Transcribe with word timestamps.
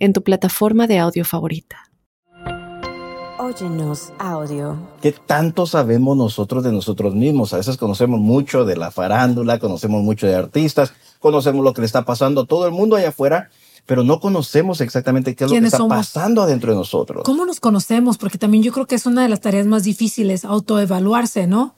en 0.00 0.12
tu 0.12 0.22
plataforma 0.22 0.86
de 0.88 0.98
audio 0.98 1.24
favorita. 1.24 1.76
Óyenos 3.38 4.12
audio. 4.18 4.76
¿Qué 5.00 5.12
tanto 5.12 5.66
sabemos 5.66 6.16
nosotros 6.16 6.64
de 6.64 6.72
nosotros 6.72 7.14
mismos? 7.14 7.52
A 7.52 7.58
veces 7.58 7.76
conocemos 7.76 8.20
mucho 8.20 8.64
de 8.64 8.76
la 8.76 8.90
farándula, 8.90 9.58
conocemos 9.58 10.02
mucho 10.02 10.26
de 10.26 10.34
artistas, 10.34 10.92
conocemos 11.20 11.64
lo 11.64 11.72
que 11.72 11.82
le 11.82 11.86
está 11.86 12.04
pasando 12.04 12.42
a 12.42 12.46
todo 12.46 12.66
el 12.66 12.72
mundo 12.72 12.96
allá 12.96 13.08
afuera, 13.10 13.50
pero 13.86 14.04
no 14.04 14.20
conocemos 14.20 14.80
exactamente 14.80 15.34
qué 15.34 15.44
es 15.44 15.50
lo 15.50 15.58
que 15.58 15.66
está 15.66 15.86
pasando 15.88 16.42
adentro 16.42 16.72
de 16.72 16.78
nosotros. 16.78 17.22
¿Cómo 17.24 17.46
nos 17.46 17.60
conocemos? 17.60 18.18
Porque 18.18 18.38
también 18.38 18.62
yo 18.62 18.72
creo 18.72 18.86
que 18.86 18.94
es 18.94 19.06
una 19.06 19.22
de 19.22 19.28
las 19.28 19.40
tareas 19.40 19.66
más 19.66 19.84
difíciles, 19.84 20.44
autoevaluarse, 20.44 21.46
¿no? 21.46 21.74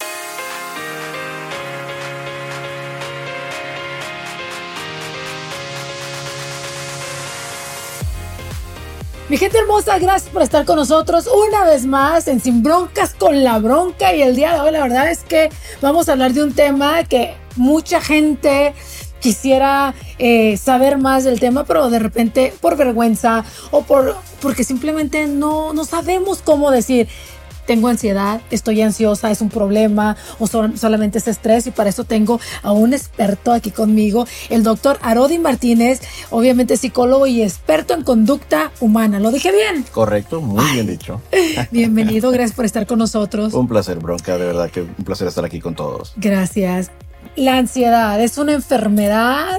Mi 9.33 9.39
gente 9.39 9.57
hermosa, 9.57 9.99
gracias 9.99 10.31
por 10.31 10.43
estar 10.43 10.67
con 10.67 10.77
nosotros 10.77 11.27
una 11.27 11.65
vez 11.65 11.87
más 11.87 12.29
en 12.29 12.39
Sin 12.39 12.63
Broncas 12.63 13.15
con 13.15 13.43
la 13.43 13.59
Bronca. 13.61 14.15
Y 14.15 14.21
el 14.21 14.37
día 14.37 14.53
de 14.53 14.61
hoy, 14.61 14.73
la 14.73 14.83
verdad 14.83 15.11
es 15.11 15.21
que 15.21 15.49
vamos 15.81 16.07
a 16.07 16.13
hablar 16.13 16.35
de 16.35 16.43
un 16.43 16.53
tema 16.53 17.03
que 17.05 17.35
mucha 17.57 18.03
gente 18.03 18.75
quisiera 19.21 19.95
eh, 20.19 20.59
saber 20.59 20.99
más 20.99 21.25
del 21.25 21.41
tema, 21.41 21.65
pero 21.65 21.89
de 21.89 21.99
repente 21.99 22.53
por 22.61 22.77
vergüenza 22.77 23.43
o 23.71 23.85
por 23.85 24.17
porque 24.43 24.65
simplemente 24.65 25.27
no, 25.27 25.73
no 25.73 25.87
sabemos 25.87 26.43
cómo 26.43 26.71
decir 26.71 27.09
tengo 27.67 27.89
ansiedad, 27.89 28.41
estoy 28.51 28.83
ansiosa, 28.83 29.31
es 29.31 29.41
un 29.41 29.49
problema 29.49 30.17
o 30.39 30.47
solamente 30.47 31.19
es 31.19 31.29
estrés 31.29 31.67
y 31.67 31.71
para 31.71 31.91
eso 31.91 32.05
tengo 32.05 32.41
a 32.63 32.73
un 32.73 32.95
experto 32.95 33.53
aquí 33.53 33.71
conmigo, 33.71 34.27
el 34.51 34.63
doctor 34.63 34.99
Arodi 35.03 35.39
Martínez, 35.39 36.01
obviamente 36.31 36.77
psicólogo 36.77 37.27
y 37.27 37.43
experto 37.43 37.95
en 37.95 38.03
conducta 38.03 38.73
humana. 38.81 39.21
¿Lo 39.21 39.31
dije 39.31 39.53
bien? 39.53 39.85
Correcto, 39.93 40.41
muy 40.41 40.65
bien 40.73 40.87
dicho. 40.87 41.21
Bienvenido, 41.71 42.31
gracias 42.31 42.55
por 42.55 42.65
estar 42.65 42.87
con 42.87 42.99
nosotros. 42.99 43.55
Un 43.55 43.69
placer, 43.69 43.99
Bronca, 43.99 44.39
de 44.39 44.47
verdad 44.47 44.71
que 44.71 44.83
un 44.83 45.05
placer 45.05 45.29
estar 45.29 45.45
aquí 45.45 45.61
con 45.61 45.75
todos. 45.75 46.13
Gracias. 46.17 46.91
La 47.37 47.57
ansiedad 47.57 48.21
es 48.21 48.37
una 48.37 48.53
enfermedad, 48.53 49.57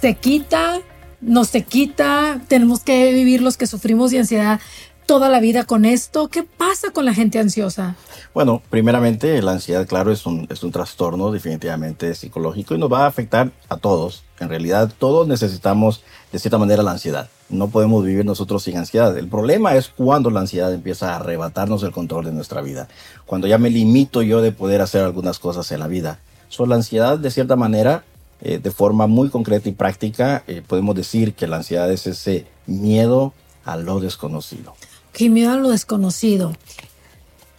se 0.00 0.14
quita, 0.14 0.80
no 1.20 1.44
se 1.44 1.62
quita, 1.62 2.40
tenemos 2.48 2.80
que 2.80 3.12
vivir 3.12 3.40
los 3.40 3.56
que 3.56 3.66
sufrimos 3.66 4.10
de 4.10 4.18
ansiedad 4.18 4.60
toda 5.06 5.28
la 5.28 5.40
vida 5.40 5.64
con 5.64 5.84
esto? 5.84 6.28
¿Qué 6.28 6.42
pasa 6.42 6.90
con 6.90 7.04
la 7.04 7.14
gente 7.14 7.38
ansiosa? 7.38 7.96
Bueno, 8.32 8.62
primeramente 8.70 9.40
la 9.42 9.52
ansiedad, 9.52 9.86
claro, 9.86 10.10
es 10.12 10.26
un, 10.26 10.46
es 10.50 10.62
un 10.62 10.72
trastorno 10.72 11.30
definitivamente 11.30 12.14
psicológico 12.14 12.74
y 12.74 12.78
nos 12.78 12.92
va 12.92 13.04
a 13.04 13.06
afectar 13.06 13.52
a 13.68 13.76
todos. 13.76 14.24
En 14.40 14.48
realidad, 14.48 14.92
todos 14.98 15.28
necesitamos 15.28 16.02
de 16.32 16.38
cierta 16.38 16.58
manera 16.58 16.82
la 16.82 16.92
ansiedad. 16.92 17.28
No 17.48 17.68
podemos 17.68 18.04
vivir 18.04 18.24
nosotros 18.24 18.62
sin 18.64 18.76
ansiedad. 18.76 19.16
El 19.16 19.28
problema 19.28 19.76
es 19.76 19.88
cuando 19.88 20.30
la 20.30 20.40
ansiedad 20.40 20.72
empieza 20.72 21.12
a 21.12 21.16
arrebatarnos 21.16 21.82
el 21.82 21.92
control 21.92 22.24
de 22.24 22.32
nuestra 22.32 22.62
vida. 22.62 22.88
Cuando 23.26 23.46
ya 23.46 23.58
me 23.58 23.70
limito 23.70 24.22
yo 24.22 24.40
de 24.40 24.52
poder 24.52 24.80
hacer 24.80 25.02
algunas 25.02 25.38
cosas 25.38 25.70
en 25.70 25.80
la 25.80 25.86
vida. 25.86 26.18
So, 26.48 26.66
la 26.66 26.76
ansiedad, 26.76 27.18
de 27.18 27.30
cierta 27.30 27.56
manera, 27.56 28.04
eh, 28.40 28.58
de 28.58 28.70
forma 28.70 29.06
muy 29.06 29.28
concreta 29.28 29.68
y 29.68 29.72
práctica, 29.72 30.42
eh, 30.46 30.62
podemos 30.66 30.94
decir 30.94 31.34
que 31.34 31.46
la 31.46 31.56
ansiedad 31.56 31.90
es 31.92 32.06
ese 32.06 32.46
miedo 32.66 33.32
a 33.64 33.76
lo 33.76 34.00
desconocido 34.00 34.74
que 35.14 35.30
miedo 35.30 35.52
a 35.52 35.56
lo 35.56 35.70
desconocido. 35.70 36.54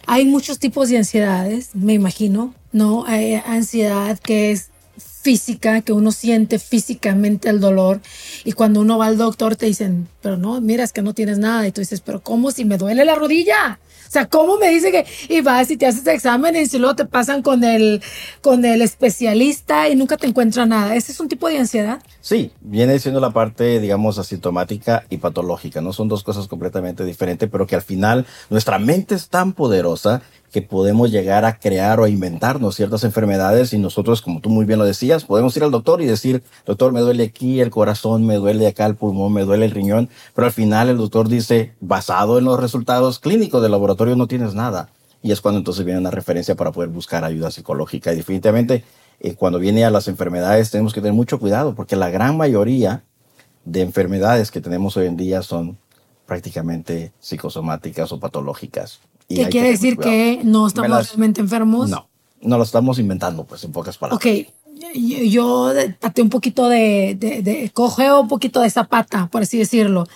Hay 0.06 0.24
muchos 0.24 0.60
tipos 0.60 0.88
de 0.88 0.98
ansiedades, 0.98 1.70
me 1.74 1.94
imagino, 1.94 2.54
¿no? 2.70 3.04
Hay 3.06 3.34
ansiedad 3.34 4.16
que 4.20 4.52
es 4.52 4.70
física, 4.98 5.80
que 5.80 5.92
uno 5.92 6.12
siente 6.12 6.60
físicamente 6.60 7.48
el 7.48 7.58
dolor 7.58 8.00
y 8.44 8.52
cuando 8.52 8.80
uno 8.80 8.98
va 8.98 9.06
al 9.06 9.18
doctor 9.18 9.56
te 9.56 9.66
dicen, 9.66 10.06
pero 10.22 10.36
no, 10.36 10.60
mira, 10.60 10.84
es 10.84 10.92
que 10.92 11.02
no 11.02 11.14
tienes 11.14 11.38
nada 11.38 11.66
y 11.66 11.72
tú 11.72 11.80
dices, 11.80 12.00
pero 12.00 12.22
¿cómo 12.22 12.52
si 12.52 12.64
me 12.64 12.78
duele 12.78 13.04
la 13.04 13.16
rodilla? 13.16 13.80
O 14.06 14.10
sea, 14.10 14.26
¿cómo 14.26 14.58
me 14.58 14.70
dice 14.70 14.90
que 14.92 15.04
y 15.28 15.40
vas 15.40 15.70
y 15.70 15.76
te 15.76 15.86
haces 15.86 16.06
exámenes 16.06 16.72
y 16.74 16.78
luego 16.78 16.96
te 16.96 17.04
pasan 17.04 17.42
con 17.42 17.64
el, 17.64 18.02
con 18.40 18.64
el 18.64 18.82
especialista 18.82 19.88
y 19.88 19.96
nunca 19.96 20.16
te 20.16 20.26
encuentra 20.26 20.66
nada? 20.66 20.94
¿Ese 20.94 21.12
es 21.12 21.20
un 21.20 21.28
tipo 21.28 21.48
de 21.48 21.58
ansiedad? 21.58 22.00
Sí, 22.20 22.52
viene 22.60 22.98
siendo 22.98 23.20
la 23.20 23.30
parte, 23.30 23.80
digamos, 23.80 24.18
asintomática 24.18 25.04
y 25.10 25.18
patológica. 25.18 25.80
No 25.80 25.92
son 25.92 26.08
dos 26.08 26.22
cosas 26.22 26.48
completamente 26.48 27.04
diferentes, 27.04 27.48
pero 27.50 27.66
que 27.66 27.76
al 27.76 27.82
final 27.82 28.26
nuestra 28.50 28.78
mente 28.78 29.14
es 29.14 29.28
tan 29.28 29.52
poderosa 29.52 30.22
que 30.56 30.62
podemos 30.62 31.10
llegar 31.10 31.44
a 31.44 31.58
crear 31.58 32.00
o 32.00 32.04
a 32.04 32.08
inventarnos 32.08 32.76
ciertas 32.76 33.04
enfermedades 33.04 33.74
y 33.74 33.78
nosotros, 33.78 34.22
como 34.22 34.40
tú 34.40 34.48
muy 34.48 34.64
bien 34.64 34.78
lo 34.78 34.86
decías, 34.86 35.26
podemos 35.26 35.54
ir 35.58 35.64
al 35.64 35.70
doctor 35.70 36.00
y 36.00 36.06
decir, 36.06 36.42
doctor, 36.64 36.94
me 36.94 37.00
duele 37.00 37.24
aquí 37.24 37.60
el 37.60 37.68
corazón, 37.68 38.24
me 38.24 38.36
duele 38.36 38.66
acá 38.66 38.86
el 38.86 38.94
pulmón, 38.94 39.34
me 39.34 39.42
duele 39.42 39.66
el 39.66 39.72
riñón, 39.72 40.08
pero 40.34 40.46
al 40.46 40.52
final 40.54 40.88
el 40.88 40.96
doctor 40.96 41.28
dice, 41.28 41.74
basado 41.80 42.38
en 42.38 42.46
los 42.46 42.58
resultados 42.58 43.18
clínicos 43.18 43.60
del 43.60 43.70
laboratorio 43.70 44.16
no 44.16 44.28
tienes 44.28 44.54
nada. 44.54 44.88
Y 45.22 45.30
es 45.30 45.42
cuando 45.42 45.58
entonces 45.58 45.84
viene 45.84 46.00
una 46.00 46.10
referencia 46.10 46.54
para 46.54 46.72
poder 46.72 46.88
buscar 46.88 47.22
ayuda 47.22 47.50
psicológica. 47.50 48.14
Y 48.14 48.16
definitivamente, 48.16 48.82
eh, 49.20 49.34
cuando 49.34 49.58
viene 49.58 49.84
a 49.84 49.90
las 49.90 50.08
enfermedades, 50.08 50.70
tenemos 50.70 50.94
que 50.94 51.02
tener 51.02 51.12
mucho 51.12 51.38
cuidado, 51.38 51.74
porque 51.74 51.96
la 51.96 52.08
gran 52.08 52.34
mayoría 52.38 53.04
de 53.66 53.82
enfermedades 53.82 54.50
que 54.50 54.62
tenemos 54.62 54.96
hoy 54.96 55.04
en 55.04 55.18
día 55.18 55.42
son 55.42 55.76
prácticamente 56.24 57.12
psicosomáticas 57.20 58.10
o 58.10 58.18
patológicas. 58.18 59.00
¿Qué 59.28 59.48
quiere 59.48 59.70
decir 59.70 59.96
que 59.96 60.40
no 60.44 60.66
estamos 60.66 61.08
realmente 61.08 61.40
enfermos? 61.40 61.90
No, 61.90 62.08
no 62.40 62.58
lo 62.58 62.64
estamos 62.64 62.98
inventando, 62.98 63.44
pues, 63.44 63.64
en 63.64 63.72
pocas 63.72 63.98
palabras. 63.98 64.24
Ok, 64.24 64.46
yo 64.94 65.72
pateé 66.00 66.22
un 66.22 66.30
poquito 66.30 66.68
de, 66.68 67.16
de, 67.18 67.42
de, 67.42 67.72
un 68.20 68.28
poquito 68.28 68.60
de 68.60 68.70
zapata, 68.70 69.28
por 69.28 69.42
así 69.42 69.58
decirlo. 69.58 70.06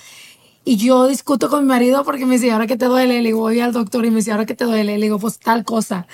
Y 0.64 0.76
yo 0.76 1.08
discuto 1.08 1.48
con 1.48 1.62
mi 1.62 1.68
marido 1.68 2.04
porque 2.04 2.26
me 2.26 2.34
dice, 2.34 2.50
¿ahora 2.50 2.66
qué 2.66 2.76
te 2.76 2.84
duele? 2.84 3.22
Le 3.22 3.28
digo, 3.28 3.40
voy 3.40 3.60
al 3.60 3.72
doctor 3.72 4.04
y 4.04 4.10
me 4.10 4.16
dice, 4.16 4.32
¿ahora 4.32 4.46
qué 4.46 4.54
te 4.54 4.64
duele? 4.64 4.98
Le 4.98 5.06
digo, 5.06 5.18
pues 5.18 5.38
tal 5.38 5.64
cosa. 5.64 6.06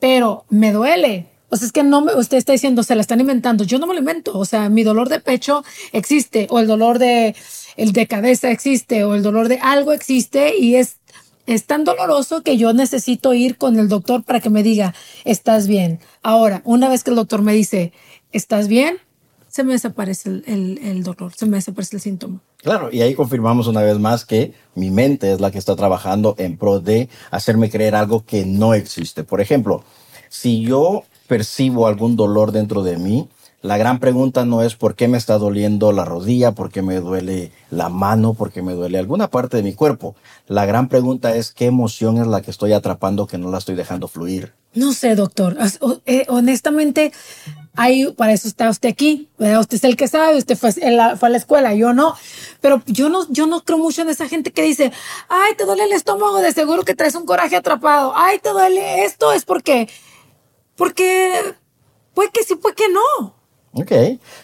Pero 0.00 0.44
me 0.50 0.72
duele. 0.72 1.28
O 1.48 1.56
sea, 1.56 1.66
es 1.66 1.72
que 1.72 1.84
no 1.84 2.00
me, 2.00 2.14
usted 2.16 2.36
está 2.36 2.52
diciendo, 2.52 2.82
se 2.82 2.96
la 2.96 3.00
están 3.00 3.20
inventando. 3.20 3.62
Yo 3.62 3.78
no 3.78 3.86
me 3.86 3.94
lo 3.94 4.00
invento. 4.00 4.36
O 4.36 4.44
sea, 4.44 4.68
mi 4.68 4.82
dolor 4.82 5.08
de 5.08 5.20
pecho 5.20 5.64
existe, 5.92 6.48
o 6.50 6.58
el 6.58 6.66
dolor 6.66 6.98
de, 6.98 7.36
el 7.76 7.92
de 7.92 8.06
cabeza 8.08 8.50
existe, 8.50 9.04
o 9.04 9.14
el 9.14 9.22
dolor 9.22 9.48
de 9.48 9.60
algo 9.60 9.92
existe 9.92 10.58
y 10.58 10.74
es 10.74 10.96
es 11.46 11.66
tan 11.66 11.84
doloroso 11.84 12.42
que 12.42 12.56
yo 12.56 12.72
necesito 12.72 13.34
ir 13.34 13.58
con 13.58 13.78
el 13.78 13.88
doctor 13.88 14.22
para 14.24 14.40
que 14.40 14.50
me 14.50 14.62
diga, 14.62 14.94
estás 15.24 15.66
bien. 15.66 16.00
Ahora, 16.22 16.62
una 16.64 16.88
vez 16.88 17.04
que 17.04 17.10
el 17.10 17.16
doctor 17.16 17.42
me 17.42 17.52
dice, 17.52 17.92
estás 18.32 18.68
bien, 18.68 18.98
se 19.48 19.62
me 19.62 19.72
desaparece 19.72 20.28
el, 20.28 20.80
el, 20.82 21.02
dolor, 21.04 21.32
se 21.36 21.46
me 21.46 21.58
desaparece 21.58 21.96
el 21.96 22.02
síntoma. 22.02 22.40
Claro, 22.58 22.88
y 22.90 23.02
ahí 23.02 23.14
confirmamos 23.14 23.66
una 23.68 23.82
vez 23.82 23.98
más 23.98 24.24
que 24.24 24.52
mi 24.74 24.90
mente 24.90 25.32
es 25.32 25.40
la 25.40 25.50
que 25.50 25.58
está 25.58 25.76
trabajando 25.76 26.34
en 26.38 26.56
pro 26.56 26.80
de 26.80 27.08
hacerme 27.30 27.70
creer 27.70 27.94
algo 27.94 28.24
que 28.24 28.46
no 28.46 28.74
existe. 28.74 29.22
Por 29.22 29.40
ejemplo, 29.40 29.84
si 30.28 30.62
yo 30.62 31.04
percibo 31.28 31.86
algún 31.86 32.16
dolor 32.16 32.50
dentro 32.50 32.82
de 32.82 32.96
mí, 32.96 33.28
la 33.64 33.78
gran 33.78 33.98
pregunta 33.98 34.44
no 34.44 34.62
es 34.62 34.74
por 34.74 34.94
qué 34.94 35.08
me 35.08 35.16
está 35.16 35.38
doliendo 35.38 35.90
la 35.90 36.04
rodilla, 36.04 36.52
por 36.52 36.70
qué 36.70 36.82
me 36.82 37.00
duele 37.00 37.50
la 37.70 37.88
mano, 37.88 38.34
por 38.34 38.52
qué 38.52 38.60
me 38.60 38.74
duele 38.74 38.98
alguna 38.98 39.30
parte 39.30 39.56
de 39.56 39.62
mi 39.62 39.72
cuerpo. 39.72 40.14
La 40.46 40.66
gran 40.66 40.90
pregunta 40.90 41.34
es 41.34 41.50
qué 41.50 41.64
emoción 41.64 42.18
es 42.18 42.26
la 42.26 42.42
que 42.42 42.50
estoy 42.50 42.74
atrapando 42.74 43.26
que 43.26 43.38
no 43.38 43.50
la 43.50 43.56
estoy 43.56 43.74
dejando 43.74 44.06
fluir. 44.06 44.52
No 44.74 44.92
sé, 44.92 45.14
doctor. 45.14 45.56
Eh, 46.04 46.26
honestamente, 46.28 47.10
hay, 47.74 48.12
para 48.12 48.34
eso 48.34 48.48
está 48.48 48.68
usted 48.68 48.90
aquí. 48.90 49.30
Usted 49.38 49.78
es 49.78 49.84
el 49.84 49.96
que 49.96 50.08
sabe, 50.08 50.36
usted 50.36 50.58
fue, 50.58 50.70
fue 50.70 51.28
a 51.28 51.30
la 51.30 51.38
escuela, 51.38 51.74
yo 51.74 51.94
no. 51.94 52.14
Pero 52.60 52.82
yo 52.84 53.08
no, 53.08 53.26
yo 53.30 53.46
no 53.46 53.64
creo 53.64 53.78
mucho 53.78 54.02
en 54.02 54.10
esa 54.10 54.28
gente 54.28 54.52
que 54.52 54.60
dice, 54.60 54.92
ay, 55.30 55.54
te 55.56 55.64
duele 55.64 55.84
el 55.84 55.92
estómago, 55.92 56.36
de 56.40 56.52
seguro 56.52 56.82
que 56.82 56.94
traes 56.94 57.14
un 57.14 57.24
coraje 57.24 57.56
atrapado. 57.56 58.12
Ay, 58.14 58.40
te 58.40 58.50
duele 58.50 59.06
esto, 59.06 59.32
es 59.32 59.46
porque, 59.46 59.88
porque, 60.76 61.54
puede 62.12 62.28
que 62.28 62.42
sí, 62.42 62.56
puede 62.56 62.74
que 62.74 62.90
no. 62.90 63.42
Ok, 63.76 63.92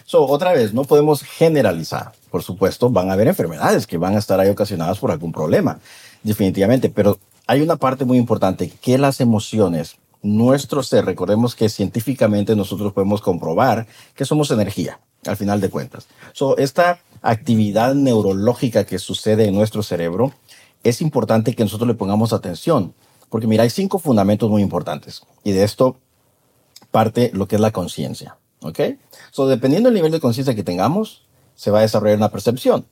so 0.05 0.25
otra 0.25 0.51
vez, 0.51 0.73
no 0.73 0.83
podemos 0.83 1.23
generalizar. 1.23 2.11
Por 2.29 2.43
supuesto, 2.43 2.89
van 2.89 3.09
a 3.09 3.13
haber 3.13 3.29
enfermedades 3.29 3.87
que 3.87 3.97
van 3.97 4.15
a 4.15 4.19
estar 4.19 4.39
ahí 4.39 4.49
ocasionadas 4.49 4.99
por 4.99 5.09
algún 5.09 5.31
problema, 5.31 5.79
definitivamente, 6.21 6.89
pero 6.89 7.17
hay 7.47 7.61
una 7.61 7.77
parte 7.77 8.03
muy 8.03 8.17
importante, 8.17 8.69
que 8.81 8.97
las 8.97 9.21
emociones, 9.21 9.95
nuestro 10.21 10.83
ser, 10.83 11.05
recordemos 11.05 11.55
que 11.55 11.69
científicamente 11.69 12.55
nosotros 12.57 12.91
podemos 12.91 13.21
comprobar 13.21 13.87
que 14.15 14.25
somos 14.25 14.51
energía, 14.51 14.99
al 15.25 15.37
final 15.37 15.61
de 15.61 15.69
cuentas. 15.69 16.07
So, 16.33 16.57
esta 16.57 16.99
actividad 17.21 17.95
neurológica 17.95 18.83
que 18.83 18.99
sucede 18.99 19.45
en 19.45 19.55
nuestro 19.55 19.81
cerebro, 19.81 20.33
es 20.83 21.01
importante 21.01 21.55
que 21.55 21.63
nosotros 21.63 21.87
le 21.87 21.93
pongamos 21.93 22.33
atención. 22.33 22.93
Porque 23.29 23.47
mira, 23.47 23.63
hay 23.63 23.69
cinco 23.69 23.97
fundamentos 23.97 24.49
muy 24.49 24.61
importantes. 24.61 25.21
Y 25.43 25.51
de 25.53 25.63
esto 25.63 25.97
parte 26.91 27.31
lo 27.33 27.47
que 27.47 27.55
es 27.55 27.61
la 27.61 27.71
conciencia. 27.71 28.37
¿Ok? 28.61 28.79
So, 29.31 29.47
dependiendo 29.47 29.89
del 29.89 29.95
nivel 29.95 30.11
de 30.11 30.19
conciencia 30.19 30.55
que 30.55 30.63
tengamos, 30.63 31.23
se 31.55 31.71
va 31.71 31.79
a 31.79 31.81
desarrollar 31.81 32.17
una 32.17 32.29
percepción. 32.29 32.85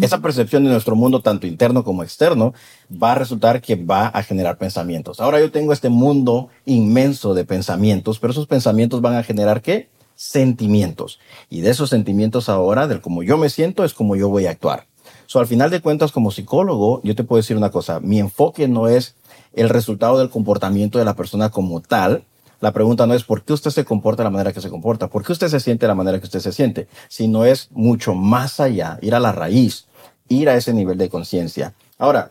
Esa 0.00 0.18
percepción 0.20 0.64
de 0.64 0.70
nuestro 0.70 0.96
mundo, 0.96 1.22
tanto 1.22 1.46
interno 1.46 1.84
como 1.84 2.02
externo, 2.02 2.54
va 2.90 3.12
a 3.12 3.14
resultar 3.14 3.60
que 3.60 3.76
va 3.76 4.08
a 4.08 4.24
generar 4.24 4.58
pensamientos. 4.58 5.20
Ahora 5.20 5.38
yo 5.38 5.52
tengo 5.52 5.72
este 5.72 5.90
mundo 5.90 6.48
inmenso 6.64 7.34
de 7.34 7.44
pensamientos, 7.44 8.18
pero 8.18 8.32
esos 8.32 8.48
pensamientos 8.48 9.00
van 9.00 9.14
a 9.14 9.22
generar 9.22 9.62
qué? 9.62 9.88
Sentimientos. 10.16 11.20
Y 11.50 11.60
de 11.60 11.70
esos 11.70 11.88
sentimientos 11.88 12.48
ahora, 12.48 12.88
del 12.88 13.00
cómo 13.00 13.22
yo 13.22 13.38
me 13.38 13.48
siento, 13.48 13.84
es 13.84 13.94
como 13.94 14.16
yo 14.16 14.28
voy 14.28 14.46
a 14.46 14.50
actuar. 14.50 14.88
So, 15.26 15.38
al 15.38 15.46
final 15.46 15.70
de 15.70 15.80
cuentas, 15.80 16.10
como 16.10 16.32
psicólogo, 16.32 17.00
yo 17.04 17.14
te 17.14 17.22
puedo 17.22 17.40
decir 17.40 17.56
una 17.56 17.70
cosa. 17.70 18.00
Mi 18.00 18.18
enfoque 18.18 18.66
no 18.66 18.88
es 18.88 19.14
el 19.52 19.68
resultado 19.68 20.18
del 20.18 20.30
comportamiento 20.30 20.98
de 20.98 21.04
la 21.04 21.14
persona 21.14 21.50
como 21.50 21.80
tal, 21.80 22.24
la 22.60 22.72
pregunta 22.72 23.06
no 23.06 23.14
es 23.14 23.24
por 23.24 23.42
qué 23.42 23.52
usted 23.52 23.70
se 23.70 23.84
comporta 23.84 24.24
la 24.24 24.30
manera 24.30 24.52
que 24.52 24.60
se 24.60 24.70
comporta, 24.70 25.08
por 25.08 25.24
qué 25.24 25.32
usted 25.32 25.48
se 25.48 25.60
siente 25.60 25.86
la 25.86 25.94
manera 25.94 26.18
que 26.18 26.24
usted 26.24 26.40
se 26.40 26.52
siente, 26.52 26.88
sino 27.08 27.44
es 27.44 27.68
mucho 27.72 28.14
más 28.14 28.60
allá, 28.60 28.98
ir 29.02 29.14
a 29.14 29.20
la 29.20 29.32
raíz, 29.32 29.86
ir 30.28 30.48
a 30.48 30.56
ese 30.56 30.72
nivel 30.72 30.98
de 30.98 31.08
conciencia. 31.08 31.74
Ahora, 31.98 32.30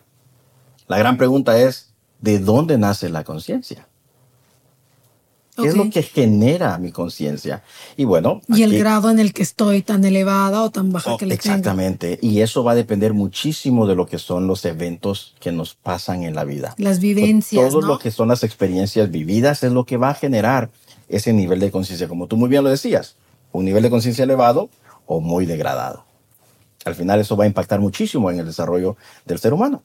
la 0.88 0.98
gran 0.98 1.18
pregunta 1.18 1.58
es, 1.60 1.94
¿de 2.22 2.40
dónde 2.40 2.78
nace 2.78 3.10
la 3.10 3.24
conciencia? 3.24 3.88
¿Qué 5.56 5.68
es 5.68 5.76
lo 5.76 5.90
que 5.90 6.04
genera 6.04 6.78
mi 6.78 6.92
conciencia? 6.92 7.64
Y 7.96 8.04
bueno. 8.04 8.42
Y 8.48 8.64
el 8.64 8.78
grado 8.78 9.10
en 9.10 9.20
el 9.20 9.34
que 9.34 9.44
estoy 9.44 9.82
tan 9.82 10.04
elevada 10.04 10.64
o 10.64 10.70
tan 10.70 10.92
baja 10.92 11.14
oh, 11.14 11.18
que 11.18 11.26
le 11.26 11.36
Exactamente. 11.36 12.20
Y 12.22 12.42
eso 12.42 12.64
va 12.64 12.74
a 12.74 12.76
depender 12.76 13.14
muchísimo 13.14 13.88
de 13.88 13.96
lo 13.96 14.06
que 14.06 14.20
son 14.20 14.48
los 14.48 14.66
eventos 14.66 15.34
que 15.40 15.52
nos 15.52 15.74
pasan 15.76 16.24
en 16.24 16.36
la 16.36 16.44
vida. 16.44 16.76
Las 16.78 17.00
vivencias. 17.00 17.70
todo 17.70 17.82
lo 17.82 18.00
que 18.00 18.12
son 18.12 18.28
las 18.28 18.44
experiencias 18.44 19.10
vividas 19.12 19.64
es 19.64 19.72
lo 19.72 19.86
que 19.86 19.98
va 19.98 20.10
a 20.10 20.14
generar 20.14 20.70
ese 21.08 21.32
nivel 21.32 21.60
de 21.60 21.72
conciencia, 21.72 22.08
como 22.08 22.28
tú 22.28 22.36
muy 22.36 22.50
bien 22.50 22.64
lo 22.64 22.70
decías. 22.70 23.16
Un 23.52 23.66
nivel 23.66 23.84
de 23.84 23.90
conciencia 23.90 24.24
elevado 24.24 24.70
o 25.06 25.22
muy 25.22 25.46
degradado. 25.46 26.04
Al 26.84 26.96
final 26.96 27.20
eso 27.20 27.38
va 27.38 27.46
a 27.46 27.48
impactar 27.48 27.80
muchísimo 27.80 28.30
en 28.30 28.40
el 28.40 28.46
desarrollo 28.46 28.98
del 29.26 29.40
ser 29.40 29.54
humano. 29.54 29.84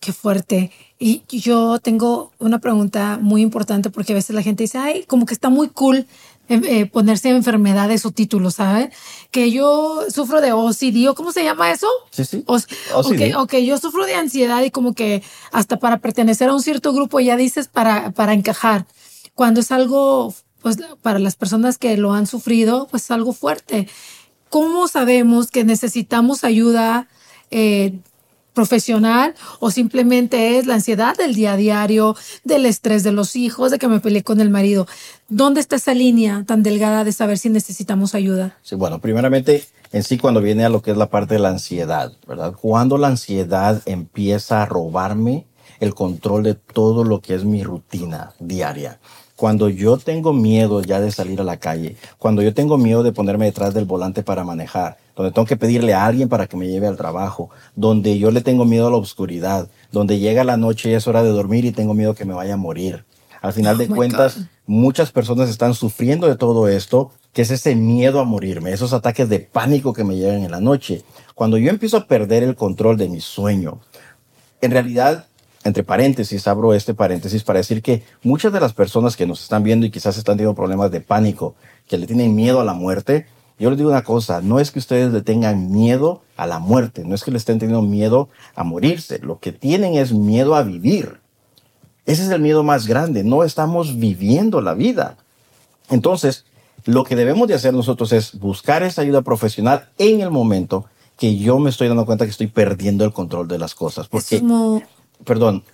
Qué 0.00 0.12
fuerte. 0.12 0.70
Y 0.98 1.22
yo 1.28 1.78
tengo 1.78 2.32
una 2.38 2.58
pregunta 2.58 3.18
muy 3.20 3.42
importante 3.42 3.90
porque 3.90 4.12
a 4.12 4.16
veces 4.16 4.34
la 4.34 4.42
gente 4.42 4.64
dice, 4.64 4.78
ay, 4.78 5.04
como 5.04 5.26
que 5.26 5.34
está 5.34 5.50
muy 5.50 5.68
cool 5.68 6.06
eh, 6.48 6.60
eh, 6.64 6.86
ponerse 6.86 7.30
enfermedades 7.30 8.06
o 8.06 8.12
títulos, 8.12 8.54
¿sabes? 8.54 8.90
Que 9.32 9.50
yo 9.50 10.04
sufro 10.08 10.40
de 10.40 10.52
OCD, 10.52 11.08
¿o 11.08 11.14
cómo 11.16 11.32
se 11.32 11.42
llama 11.42 11.72
eso? 11.72 11.88
Sí, 12.10 12.24
sí. 12.24 12.44
OCD. 12.46 13.34
ok, 13.36 13.54
yo 13.56 13.78
sufro 13.78 14.06
de 14.06 14.14
ansiedad 14.14 14.62
y 14.62 14.70
como 14.70 14.94
que 14.94 15.24
hasta 15.50 15.80
para 15.80 15.98
pertenecer 15.98 16.48
a 16.48 16.54
un 16.54 16.62
cierto 16.62 16.92
grupo 16.92 17.18
ya 17.18 17.36
dices 17.36 17.66
para, 17.66 18.12
para 18.12 18.32
encajar. 18.32 18.86
Cuando 19.34 19.58
es 19.58 19.72
algo, 19.72 20.32
pues 20.62 20.78
para 21.02 21.18
las 21.18 21.34
personas 21.34 21.78
que 21.78 21.96
lo 21.96 22.12
han 22.12 22.28
sufrido, 22.28 22.86
pues 22.92 23.04
es 23.04 23.10
algo 23.10 23.32
fuerte. 23.32 23.88
¿Cómo 24.48 24.86
sabemos 24.86 25.50
que 25.50 25.64
necesitamos 25.64 26.44
ayuda? 26.44 27.08
Eh, 27.50 27.98
profesional 28.56 29.34
o 29.60 29.70
simplemente 29.70 30.58
es 30.58 30.66
la 30.66 30.74
ansiedad 30.74 31.16
del 31.16 31.34
día 31.34 31.52
a 31.52 31.56
diario, 31.56 32.16
del 32.42 32.66
estrés 32.66 33.04
de 33.04 33.12
los 33.12 33.36
hijos, 33.36 33.70
de 33.70 33.78
que 33.78 33.86
me 33.86 34.00
peleé 34.00 34.24
con 34.24 34.40
el 34.40 34.50
marido. 34.50 34.88
¿Dónde 35.28 35.60
está 35.60 35.76
esa 35.76 35.94
línea 35.94 36.42
tan 36.46 36.64
delgada 36.64 37.04
de 37.04 37.12
saber 37.12 37.38
si 37.38 37.50
necesitamos 37.50 38.14
ayuda? 38.14 38.56
Sí, 38.62 38.74
bueno, 38.74 38.98
primeramente 38.98 39.64
en 39.92 40.02
sí 40.02 40.18
cuando 40.18 40.40
viene 40.40 40.64
a 40.64 40.70
lo 40.70 40.82
que 40.82 40.90
es 40.90 40.96
la 40.96 41.10
parte 41.10 41.34
de 41.34 41.40
la 41.40 41.50
ansiedad, 41.50 42.12
¿verdad? 42.26 42.54
Cuando 42.60 42.98
la 42.98 43.08
ansiedad 43.08 43.82
empieza 43.84 44.62
a 44.62 44.66
robarme 44.66 45.46
el 45.78 45.94
control 45.94 46.42
de 46.42 46.54
todo 46.54 47.04
lo 47.04 47.20
que 47.20 47.34
es 47.34 47.44
mi 47.44 47.62
rutina 47.62 48.32
diaria. 48.40 48.98
Cuando 49.36 49.68
yo 49.68 49.98
tengo 49.98 50.32
miedo 50.32 50.80
ya 50.80 50.98
de 51.00 51.12
salir 51.12 51.40
a 51.40 51.44
la 51.44 51.58
calle, 51.58 51.96
cuando 52.18 52.40
yo 52.40 52.54
tengo 52.54 52.78
miedo 52.78 53.02
de 53.02 53.12
ponerme 53.12 53.44
detrás 53.44 53.74
del 53.74 53.84
volante 53.84 54.22
para 54.22 54.44
manejar, 54.44 54.96
donde 55.14 55.30
tengo 55.30 55.46
que 55.46 55.58
pedirle 55.58 55.92
a 55.92 56.06
alguien 56.06 56.28
para 56.30 56.46
que 56.46 56.56
me 56.56 56.68
lleve 56.68 56.86
al 56.86 56.96
trabajo, 56.96 57.50
donde 57.74 58.18
yo 58.18 58.30
le 58.30 58.40
tengo 58.40 58.64
miedo 58.64 58.86
a 58.86 58.90
la 58.90 58.96
oscuridad, 58.96 59.68
donde 59.92 60.18
llega 60.18 60.42
la 60.42 60.56
noche 60.56 60.90
y 60.90 60.94
es 60.94 61.06
hora 61.06 61.22
de 61.22 61.28
dormir 61.28 61.66
y 61.66 61.72
tengo 61.72 61.92
miedo 61.92 62.14
que 62.14 62.24
me 62.24 62.32
vaya 62.32 62.54
a 62.54 62.56
morir. 62.56 63.04
Al 63.42 63.52
final 63.52 63.76
oh 63.76 63.78
de 63.78 63.88
cuentas, 63.88 64.38
muchas 64.66 65.12
personas 65.12 65.50
están 65.50 65.74
sufriendo 65.74 66.26
de 66.26 66.36
todo 66.36 66.66
esto, 66.68 67.12
que 67.34 67.42
es 67.42 67.50
ese 67.50 67.76
miedo 67.76 68.20
a 68.20 68.24
morirme, 68.24 68.72
esos 68.72 68.94
ataques 68.94 69.28
de 69.28 69.40
pánico 69.40 69.92
que 69.92 70.04
me 70.04 70.16
llegan 70.16 70.42
en 70.42 70.50
la 70.50 70.60
noche. 70.60 71.04
Cuando 71.34 71.58
yo 71.58 71.68
empiezo 71.68 71.98
a 71.98 72.06
perder 72.06 72.42
el 72.42 72.56
control 72.56 72.96
de 72.96 73.10
mi 73.10 73.20
sueño, 73.20 73.80
en 74.62 74.70
realidad 74.70 75.26
entre 75.64 75.82
paréntesis, 75.82 76.46
abro 76.46 76.74
este 76.74 76.94
paréntesis 76.94 77.42
para 77.42 77.58
decir 77.58 77.82
que 77.82 78.02
muchas 78.22 78.52
de 78.52 78.60
las 78.60 78.72
personas 78.72 79.16
que 79.16 79.26
nos 79.26 79.42
están 79.42 79.62
viendo 79.62 79.86
y 79.86 79.90
quizás 79.90 80.16
están 80.16 80.36
teniendo 80.36 80.54
problemas 80.54 80.90
de 80.90 81.00
pánico, 81.00 81.54
que 81.88 81.98
le 81.98 82.06
tienen 82.06 82.34
miedo 82.34 82.60
a 82.60 82.64
la 82.64 82.74
muerte, 82.74 83.26
yo 83.58 83.70
les 83.70 83.78
digo 83.78 83.90
una 83.90 84.04
cosa, 84.04 84.42
no 84.42 84.60
es 84.60 84.70
que 84.70 84.78
ustedes 84.78 85.12
le 85.12 85.22
tengan 85.22 85.72
miedo 85.72 86.22
a 86.36 86.46
la 86.46 86.58
muerte, 86.58 87.04
no 87.04 87.14
es 87.14 87.24
que 87.24 87.30
le 87.30 87.38
estén 87.38 87.58
teniendo 87.58 87.82
miedo 87.82 88.28
a 88.54 88.64
morirse, 88.64 89.18
lo 89.20 89.38
que 89.38 89.52
tienen 89.52 89.94
es 89.94 90.12
miedo 90.12 90.54
a 90.54 90.62
vivir. 90.62 91.20
Ese 92.04 92.22
es 92.22 92.30
el 92.30 92.40
miedo 92.40 92.62
más 92.62 92.86
grande, 92.86 93.24
no 93.24 93.42
estamos 93.42 93.98
viviendo 93.98 94.60
la 94.60 94.74
vida. 94.74 95.16
Entonces, 95.90 96.44
lo 96.84 97.04
que 97.04 97.16
debemos 97.16 97.48
de 97.48 97.54
hacer 97.54 97.74
nosotros 97.74 98.12
es 98.12 98.38
buscar 98.38 98.82
esa 98.82 99.02
ayuda 99.02 99.22
profesional 99.22 99.88
en 99.98 100.20
el 100.20 100.30
momento 100.30 100.84
que 101.16 101.36
yo 101.36 101.58
me 101.58 101.70
estoy 101.70 101.88
dando 101.88 102.06
cuenta 102.06 102.24
que 102.24 102.30
estoy 102.30 102.46
perdiendo 102.46 103.04
el 103.04 103.12
control 103.12 103.48
de 103.48 103.58
las 103.58 103.74
cosas. 103.74 104.06
Porque 104.06 104.42
perdón, 105.24 105.64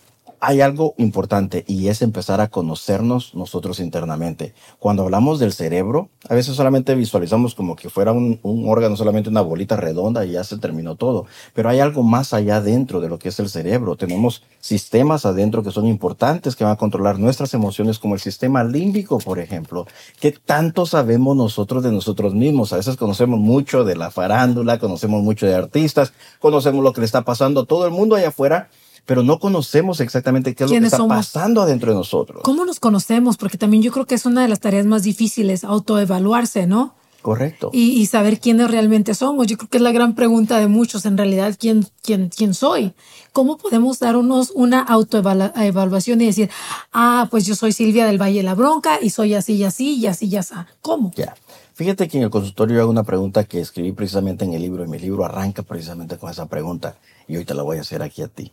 hay 0.44 0.60
algo 0.60 0.94
importante 0.98 1.64
y 1.68 1.86
es 1.86 2.02
empezar 2.02 2.40
a 2.40 2.48
conocernos 2.48 3.32
nosotros 3.32 3.78
internamente. 3.78 4.54
Cuando 4.80 5.04
hablamos 5.04 5.38
del 5.38 5.52
cerebro, 5.52 6.10
a 6.28 6.34
veces 6.34 6.56
solamente 6.56 6.96
visualizamos 6.96 7.54
como 7.54 7.76
que 7.76 7.88
fuera 7.88 8.10
un, 8.10 8.40
órgano, 8.66 8.96
solamente 8.96 9.30
una 9.30 9.40
bolita 9.40 9.76
redonda 9.76 10.26
y 10.26 10.32
ya 10.32 10.42
se 10.42 10.58
terminó 10.58 10.96
todo. 10.96 11.26
Pero 11.54 11.68
hay 11.68 11.78
algo 11.78 12.02
más 12.02 12.34
allá 12.34 12.60
dentro 12.60 13.00
de 13.00 13.08
lo 13.08 13.20
que 13.20 13.28
es 13.28 13.38
el 13.38 13.48
cerebro. 13.48 13.94
Tenemos 13.94 14.42
sistemas 14.58 15.26
adentro 15.26 15.62
que 15.62 15.70
son 15.70 15.86
importantes, 15.86 16.56
que 16.56 16.64
van 16.64 16.72
a 16.72 16.76
controlar 16.76 17.20
nuestras 17.20 17.54
emociones, 17.54 18.00
como 18.00 18.14
el 18.14 18.20
sistema 18.20 18.64
límbico, 18.64 19.18
por 19.18 19.38
ejemplo. 19.38 19.86
¿Qué 20.18 20.32
tanto 20.32 20.86
sabemos 20.86 21.36
nosotros 21.36 21.84
de 21.84 21.92
nosotros 21.92 22.34
mismos? 22.34 22.72
A 22.72 22.78
veces 22.78 22.96
conocemos 22.96 23.38
mucho 23.38 23.84
de 23.84 23.94
la 23.94 24.10
farándula, 24.10 24.80
conocemos 24.80 25.22
mucho 25.22 25.46
de 25.46 25.54
artistas, 25.54 26.12
conocemos 26.40 26.82
lo 26.82 26.92
que 26.92 27.02
le 27.02 27.06
está 27.06 27.22
pasando 27.22 27.60
a 27.60 27.64
todo 27.64 27.86
el 27.86 27.92
mundo 27.92 28.16
allá 28.16 28.30
afuera 28.30 28.68
pero 29.06 29.22
no 29.22 29.38
conocemos 29.38 30.00
exactamente 30.00 30.55
qué 30.55 30.65
es 30.65 30.70
lo 30.70 30.79
que 30.79 30.86
está 30.86 31.06
pasando 31.06 31.62
adentro 31.62 31.91
de 31.91 31.98
nosotros. 31.98 32.43
¿Cómo 32.44 32.65
nos 32.65 32.81
conocemos? 32.81 33.36
Porque 33.36 33.58
también 33.58 33.82
yo 33.82 33.93
creo 33.93 34.06
que 34.06 34.15
es 34.15 34.26
una 34.26 34.43
de 34.43 34.48
las 34.48 34.60
tareas 34.60 34.86
más 34.86 35.03
difíciles, 35.03 35.65
autoevaluarse, 35.65 36.67
¿no? 36.67 36.94
Correcto. 37.22 37.70
Y, 37.72 38.05
saber 38.06 38.41
quiénes 38.41 38.69
realmente 38.69 39.15
somos. 39.15 39.46
Yo 39.46 39.56
creo 39.56 39.69
que 39.69 39.76
es 39.76 39.82
la 39.82 39.93
gran 39.93 40.17
pregunta 40.17 40.58
de 40.58 40.67
muchos, 40.67 41.06
en 41.06 41.17
realidad, 41.17 41.56
¿quién, 41.58 41.86
quién, 42.03 42.31
quién 42.36 42.53
soy? 42.53 42.94
¿Cómo 43.32 43.58
podemos 43.58 44.00
darnos 44.00 44.50
una 44.50 44.81
autoevaluación 44.81 46.20
y 46.20 46.26
decir, 46.26 46.50
ah, 46.93 47.29
pues 47.31 47.46
yo 47.46 47.55
soy 47.55 47.72
Silvia 47.72 48.06
del 48.06 48.20
Valle 48.20 48.38
de 48.38 48.43
la 48.43 48.56
Bronca 48.56 48.98
y 49.00 49.10
soy 49.10 49.34
así 49.34 49.55
y 49.55 49.65
así 49.65 49.94
y 49.94 50.06
así 50.08 50.26
y 50.26 50.36
así? 50.36 50.55
¿Cómo? 50.81 51.12
Ya. 51.15 51.34
Fíjate 51.74 52.08
que 52.08 52.19
en 52.19 52.24
el 52.24 52.31
consultorio 52.31 52.81
hago 52.81 52.91
una 52.91 53.05
pregunta 53.05 53.44
que 53.44 53.60
escribí 53.60 53.93
precisamente 53.93 54.44
en 54.44 54.53
el 54.53 54.60
libro 54.60 54.84
y 54.84 54.88
mi 54.88 54.98
libro 54.98 55.24
arranca 55.24 55.62
precisamente 55.62 56.19
con 56.19 56.29
esa 56.29 56.46
pregunta 56.46 56.96
y 57.29 57.36
hoy 57.36 57.44
te 57.44 57.55
la 57.55 57.62
voy 57.62 57.79
a 57.79 57.82
hacer 57.82 58.03
aquí 58.03 58.22
a 58.22 58.29
ti. 58.29 58.53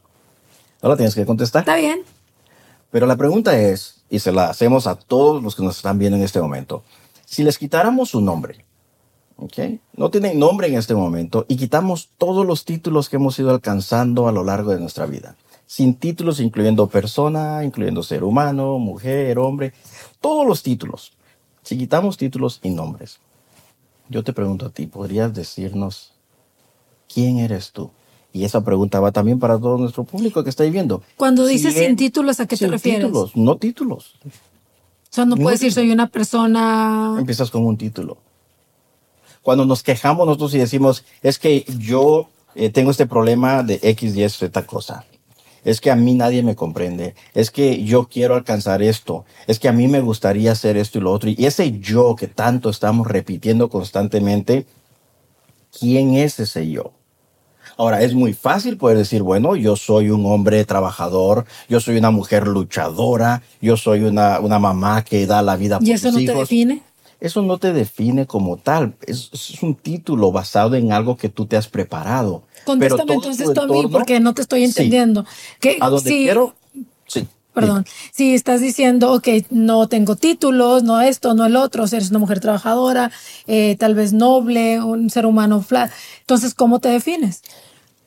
No 0.81 0.89
la 0.89 0.95
tienes 0.95 1.15
que 1.15 1.25
contestar. 1.25 1.62
Está 1.62 1.75
bien. 1.75 2.03
Pero 2.91 3.05
la 3.05 3.17
pregunta 3.17 3.59
es, 3.59 4.01
y 4.09 4.19
se 4.19 4.31
la 4.31 4.50
hacemos 4.50 4.88
a 4.88 4.95
todos 4.95 5.43
los 5.43 5.55
que 5.55 5.63
nos 5.63 5.77
están 5.77 6.00
viendo 6.00 6.17
en 6.17 6.24
este 6.24 6.41
momento, 6.41 6.83
si 7.25 7.43
les 7.43 7.57
quitáramos 7.57 8.09
su 8.09 8.21
nombre, 8.21 8.65
¿ok? 9.38 9.79
No 9.95 10.09
tienen 10.09 10.39
nombre 10.39 10.67
en 10.67 10.75
este 10.75 10.95
momento 10.95 11.45
y 11.48 11.57
quitamos 11.57 12.09
todos 12.17 12.45
los 12.45 12.65
títulos 12.65 13.09
que 13.09 13.17
hemos 13.17 13.38
ido 13.38 13.51
alcanzando 13.51 14.27
a 14.27 14.31
lo 14.31 14.43
largo 14.43 14.71
de 14.71 14.79
nuestra 14.79 15.05
vida. 15.05 15.36
Sin 15.67 15.93
títulos, 15.95 16.39
incluyendo 16.39 16.88
persona, 16.88 17.63
incluyendo 17.63 18.01
ser 18.01 18.24
humano, 18.24 18.79
mujer, 18.79 19.38
hombre, 19.38 19.74
todos 20.19 20.48
los 20.48 20.63
títulos. 20.63 21.13
Si 21.62 21.77
quitamos 21.77 22.17
títulos 22.17 22.59
y 22.63 22.71
nombres, 22.71 23.19
yo 24.07 24.24
te 24.24 24.33
pregunto 24.33 24.65
a 24.65 24.69
ti, 24.71 24.88
¿podrías 24.88 25.31
decirnos 25.36 26.13
quién 27.13 27.38
eres 27.38 27.71
tú? 27.71 27.91
Y 28.31 28.43
esa 28.43 28.63
pregunta 28.63 29.00
va 29.00 29.12
también 29.12 29.39
para 29.39 29.57
todo 29.57 29.77
nuestro 29.77 30.03
público 30.03 30.43
que 30.43 30.50
está 30.50 30.63
viendo. 30.65 31.01
Cuando 31.17 31.45
dices 31.45 31.74
sin 31.74 31.95
títulos, 31.95 32.39
¿a 32.39 32.48
qué 32.48 32.55
te 32.55 32.67
refieres? 32.67 33.05
títulos, 33.05 33.36
no 33.36 33.57
títulos. 33.57 34.15
O 34.25 35.12
sea, 35.12 35.25
no, 35.25 35.36
puedes 35.36 35.59
decir 35.59 35.74
soy 35.74 35.91
una 35.91 36.07
persona. 36.07 37.15
Empiezas 37.17 37.50
con 37.50 37.65
un 37.65 37.77
título. 37.77 38.17
Cuando 39.41 39.65
nos 39.65 39.81
quejamos 39.81 40.27
nosotros 40.27 40.53
y 40.53 40.59
decimos, 40.59 41.03
es 41.24 41.39
que 41.39 41.65
yo 41.79 42.29
eh, 42.53 42.69
tengo 42.69 42.91
este 42.91 43.07
problema 43.07 43.63
de 43.63 43.79
X, 43.81 44.15
Y, 44.15 44.29
Z 44.29 44.65
cosa. 44.67 45.05
Es 45.65 45.81
que 45.81 45.89
a 45.89 45.95
mí 45.95 46.13
nadie 46.13 46.43
me 46.43 46.55
comprende. 46.55 47.15
Es 47.33 47.50
que 47.50 47.83
yo 47.83 48.07
quiero 48.07 48.36
alcanzar 48.36 48.83
esto. 48.83 49.25
Es 49.48 49.59
que 49.59 49.67
a 49.67 49.74
mí 49.74 49.88
me 49.88 50.01
gustaría 50.01 50.51
hacer 50.51 50.77
esto 50.77 51.00
y 51.00 51.01
lo 51.01 51.12
otro. 51.12 51.29
Y 51.29 51.45
ese 51.45 51.79
yo 51.79 52.15
que 52.15 52.27
tanto 52.27 52.69
estamos 52.69 53.07
repitiendo 53.07 53.69
constantemente 53.69 54.67
quién 55.77 56.15
es 56.15 56.39
ese 56.39 56.69
yo. 56.69 56.93
Ahora, 57.79 58.01
es 58.01 58.13
muy 58.13 58.33
fácil 58.33 58.75
poder 58.75 58.98
decir, 58.98 59.24
bueno, 59.24 59.55
yo 59.55 59.77
soy 59.77 60.09
un 60.09 60.25
hombre 60.25 60.65
trabajador, 60.65 61.45
yo 61.69 61.79
soy 61.79 61.95
una 61.98 62.12
mujer 62.12 62.45
luchadora, 62.45 63.41
yo 63.62 63.77
soy 63.77 64.01
una, 64.03 64.41
una 64.41 64.59
mamá 64.59 65.01
que 65.05 65.25
da 65.25 65.41
la 65.41 65.55
vida 65.55 65.79
por 65.79 65.88
¿Y 65.88 65.93
eso 65.93 66.07
sus 66.07 66.15
no 66.15 66.19
hijos. 66.19 66.33
te 66.33 66.39
define? 66.41 66.83
Eso 67.21 67.41
no 67.41 67.57
te 67.57 67.71
define 67.71 68.25
como 68.27 68.57
tal. 68.57 68.95
Es, 69.07 69.29
es 69.31 69.63
un 69.63 69.75
título 69.75 70.33
basado 70.33 70.75
en 70.75 70.91
algo 70.91 71.15
que 71.15 71.29
tú 71.29 71.45
te 71.45 71.55
has 71.55 71.69
preparado. 71.69 72.43
Pero 72.53 72.65
Contéstame 72.65 73.05
todo 73.05 73.15
entonces 73.15 73.53
tú 73.53 73.62
a 73.62 73.67
mí 73.67 73.88
porque 73.89 74.19
no 74.19 74.33
te 74.33 74.41
estoy 74.41 74.59
Sí. 74.59 74.65
entendiendo. 74.65 75.25
Que 75.62 75.77
A 75.79 75.89
donde 75.89 76.09
si- 76.09 76.17
quiero, 76.24 76.55
sí. 77.07 77.27
Perdón, 77.53 77.86
si 78.12 78.36
estás 78.36 78.59
diciendo, 78.59 79.13
ok, 79.13 79.27
no 79.51 79.88
tengo 79.88 80.17
títulos, 80.17 80.83
no 80.83 81.00
esto, 81.01 81.33
no 81.33 81.45
el 81.45 81.55
otro, 81.55 81.86
eres 81.86 82.09
una 82.09 82.19
mujer 82.19 82.41
trabajadora, 82.41 83.09
eh, 83.48 83.75
tal 83.79 83.95
vez 83.95 84.12
noble, 84.13 84.81
un 84.81 85.09
ser 85.09 85.25
humano 85.25 85.62
flat, 85.62 85.91
entonces, 86.21 86.53
¿cómo 86.53 86.79
te 86.79 86.89
defines? 86.89 87.41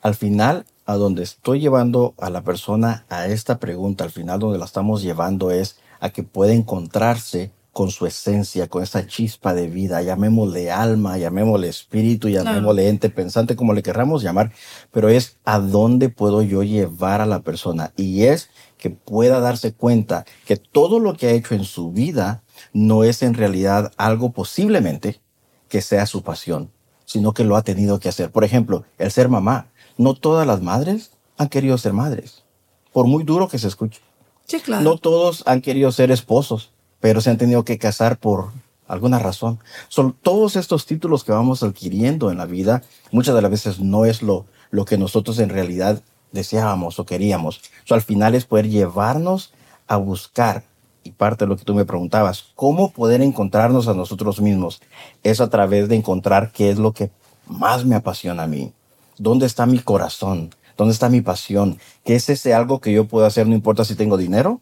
Al 0.02 0.16
final, 0.16 0.66
a 0.84 0.96
donde 0.96 1.22
estoy 1.22 1.60
llevando 1.60 2.14
a 2.18 2.28
la 2.28 2.42
persona 2.42 3.06
a 3.08 3.28
esta 3.28 3.60
pregunta, 3.60 4.02
al 4.02 4.10
final 4.10 4.40
donde 4.40 4.58
la 4.58 4.64
estamos 4.64 5.00
llevando 5.00 5.52
es 5.52 5.78
a 6.00 6.10
que 6.10 6.24
pueda 6.24 6.52
encontrarse 6.52 7.52
con 7.72 7.92
su 7.92 8.04
esencia, 8.04 8.66
con 8.66 8.82
esa 8.82 9.06
chispa 9.06 9.54
de 9.54 9.68
vida, 9.68 10.02
llamémosle 10.02 10.72
alma, 10.72 11.16
llamémosle 11.18 11.68
espíritu, 11.68 12.28
llamémosle 12.28 12.88
ente 12.88 13.10
pensante, 13.10 13.54
como 13.54 13.74
le 13.74 13.82
querramos 13.84 14.24
llamar, 14.24 14.50
pero 14.90 15.08
es 15.08 15.38
a 15.44 15.60
dónde 15.60 16.08
puedo 16.08 16.42
yo 16.42 16.64
llevar 16.64 17.20
a 17.20 17.26
la 17.26 17.40
persona. 17.40 17.92
Y 17.96 18.24
es 18.24 18.50
que 18.78 18.90
pueda 18.90 19.38
darse 19.38 19.72
cuenta 19.72 20.26
que 20.44 20.56
todo 20.56 20.98
lo 20.98 21.16
que 21.16 21.28
ha 21.28 21.30
hecho 21.30 21.54
en 21.54 21.64
su 21.64 21.92
vida 21.92 22.42
no 22.72 23.04
es 23.04 23.22
en 23.22 23.34
realidad 23.34 23.92
algo 23.96 24.32
posiblemente 24.32 25.20
que 25.68 25.80
sea 25.80 26.06
su 26.06 26.22
pasión, 26.22 26.70
sino 27.12 27.34
que 27.34 27.44
lo 27.44 27.56
ha 27.56 27.62
tenido 27.62 28.00
que 28.00 28.08
hacer. 28.08 28.30
Por 28.30 28.42
ejemplo, 28.42 28.84
el 28.96 29.10
ser 29.10 29.28
mamá. 29.28 29.66
No 29.98 30.14
todas 30.14 30.46
las 30.46 30.62
madres 30.62 31.10
han 31.36 31.50
querido 31.50 31.76
ser 31.76 31.92
madres, 31.92 32.42
por 32.90 33.06
muy 33.06 33.22
duro 33.22 33.48
que 33.48 33.58
se 33.58 33.68
escuche. 33.68 34.00
Sí, 34.46 34.60
claro. 34.60 34.82
No 34.82 34.96
todos 34.96 35.42
han 35.44 35.60
querido 35.60 35.92
ser 35.92 36.10
esposos, 36.10 36.70
pero 37.00 37.20
se 37.20 37.28
han 37.28 37.36
tenido 37.36 37.66
que 37.66 37.76
casar 37.76 38.18
por 38.18 38.52
alguna 38.88 39.18
razón. 39.18 39.58
Son 39.88 40.14
todos 40.22 40.56
estos 40.56 40.86
títulos 40.86 41.22
que 41.22 41.32
vamos 41.32 41.62
adquiriendo 41.62 42.30
en 42.30 42.38
la 42.38 42.46
vida, 42.46 42.82
muchas 43.10 43.34
de 43.34 43.42
las 43.42 43.50
veces 43.50 43.78
no 43.78 44.06
es 44.06 44.22
lo, 44.22 44.46
lo 44.70 44.86
que 44.86 44.96
nosotros 44.96 45.38
en 45.38 45.50
realidad 45.50 46.02
deseábamos 46.32 46.98
o 46.98 47.04
queríamos. 47.04 47.60
So, 47.84 47.94
al 47.94 48.00
final 48.00 48.34
es 48.34 48.46
poder 48.46 48.70
llevarnos 48.70 49.52
a 49.86 49.96
buscar, 49.96 50.64
y 51.04 51.10
parte 51.10 51.44
de 51.44 51.48
lo 51.48 51.56
que 51.56 51.64
tú 51.64 51.74
me 51.74 51.84
preguntabas, 51.84 52.44
cómo 52.54 52.90
poder 52.92 53.22
encontrarnos 53.22 53.88
a 53.88 53.94
nosotros 53.94 54.40
mismos. 54.40 54.80
Es 55.22 55.40
a 55.40 55.50
través 55.50 55.88
de 55.88 55.96
encontrar 55.96 56.52
qué 56.52 56.70
es 56.70 56.78
lo 56.78 56.92
que 56.92 57.10
más 57.46 57.84
me 57.84 57.94
apasiona 57.96 58.44
a 58.44 58.46
mí. 58.46 58.72
¿Dónde 59.18 59.46
está 59.46 59.66
mi 59.66 59.78
corazón? 59.78 60.54
¿Dónde 60.76 60.92
está 60.94 61.08
mi 61.08 61.20
pasión? 61.20 61.78
¿Qué 62.04 62.14
es 62.14 62.28
ese 62.28 62.54
algo 62.54 62.80
que 62.80 62.92
yo 62.92 63.06
puedo 63.06 63.26
hacer? 63.26 63.46
No 63.46 63.54
importa 63.54 63.84
si 63.84 63.94
tengo 63.94 64.16
dinero, 64.16 64.60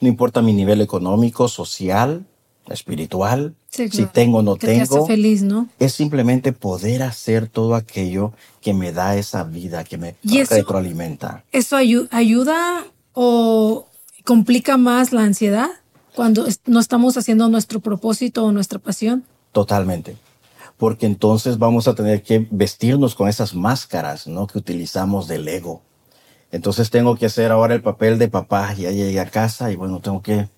no 0.00 0.08
importa 0.08 0.42
mi 0.42 0.52
nivel 0.52 0.80
económico, 0.80 1.46
social, 1.48 2.24
espiritual, 2.68 3.54
Sí, 3.70 3.88
si 3.90 4.06
tengo 4.06 4.38
o 4.38 4.42
no 4.42 4.56
que 4.56 4.66
te 4.66 4.78
tengo. 4.78 5.06
feliz, 5.06 5.42
¿no? 5.42 5.68
Es 5.78 5.92
simplemente 5.94 6.52
poder 6.52 7.02
hacer 7.02 7.48
todo 7.48 7.74
aquello 7.74 8.32
que 8.60 8.72
me 8.74 8.92
da 8.92 9.16
esa 9.16 9.44
vida, 9.44 9.84
que 9.84 9.98
me 9.98 10.14
Y 10.22 10.38
eso- 10.38 10.54
retroalimenta. 10.54 11.44
¿Eso 11.52 11.76
ayu- 11.76 12.08
ayuda 12.10 12.84
o 13.14 13.86
complica 14.24 14.76
más 14.76 15.12
la 15.12 15.22
ansiedad 15.22 15.68
cuando 16.14 16.46
no 16.66 16.80
estamos 16.80 17.16
haciendo 17.16 17.48
nuestro 17.48 17.80
propósito 17.80 18.44
o 18.44 18.52
nuestra 18.52 18.78
pasión? 18.78 19.24
Totalmente. 19.52 20.16
Porque 20.76 21.06
entonces 21.06 21.58
vamos 21.58 21.86
a 21.88 21.94
tener 21.94 22.22
que 22.22 22.46
vestirnos 22.50 23.14
con 23.14 23.28
esas 23.28 23.54
máscaras, 23.54 24.26
¿no? 24.26 24.46
Que 24.46 24.58
utilizamos 24.58 25.28
del 25.28 25.46
ego. 25.46 25.82
Entonces 26.50 26.90
tengo 26.90 27.16
que 27.16 27.26
hacer 27.26 27.50
ahora 27.52 27.74
el 27.74 27.82
papel 27.82 28.18
de 28.18 28.28
papá. 28.28 28.74
Ya 28.74 28.90
llegué 28.90 29.20
a 29.20 29.30
casa 29.30 29.70
y 29.70 29.76
bueno, 29.76 30.00
tengo 30.00 30.22
que 30.22 30.48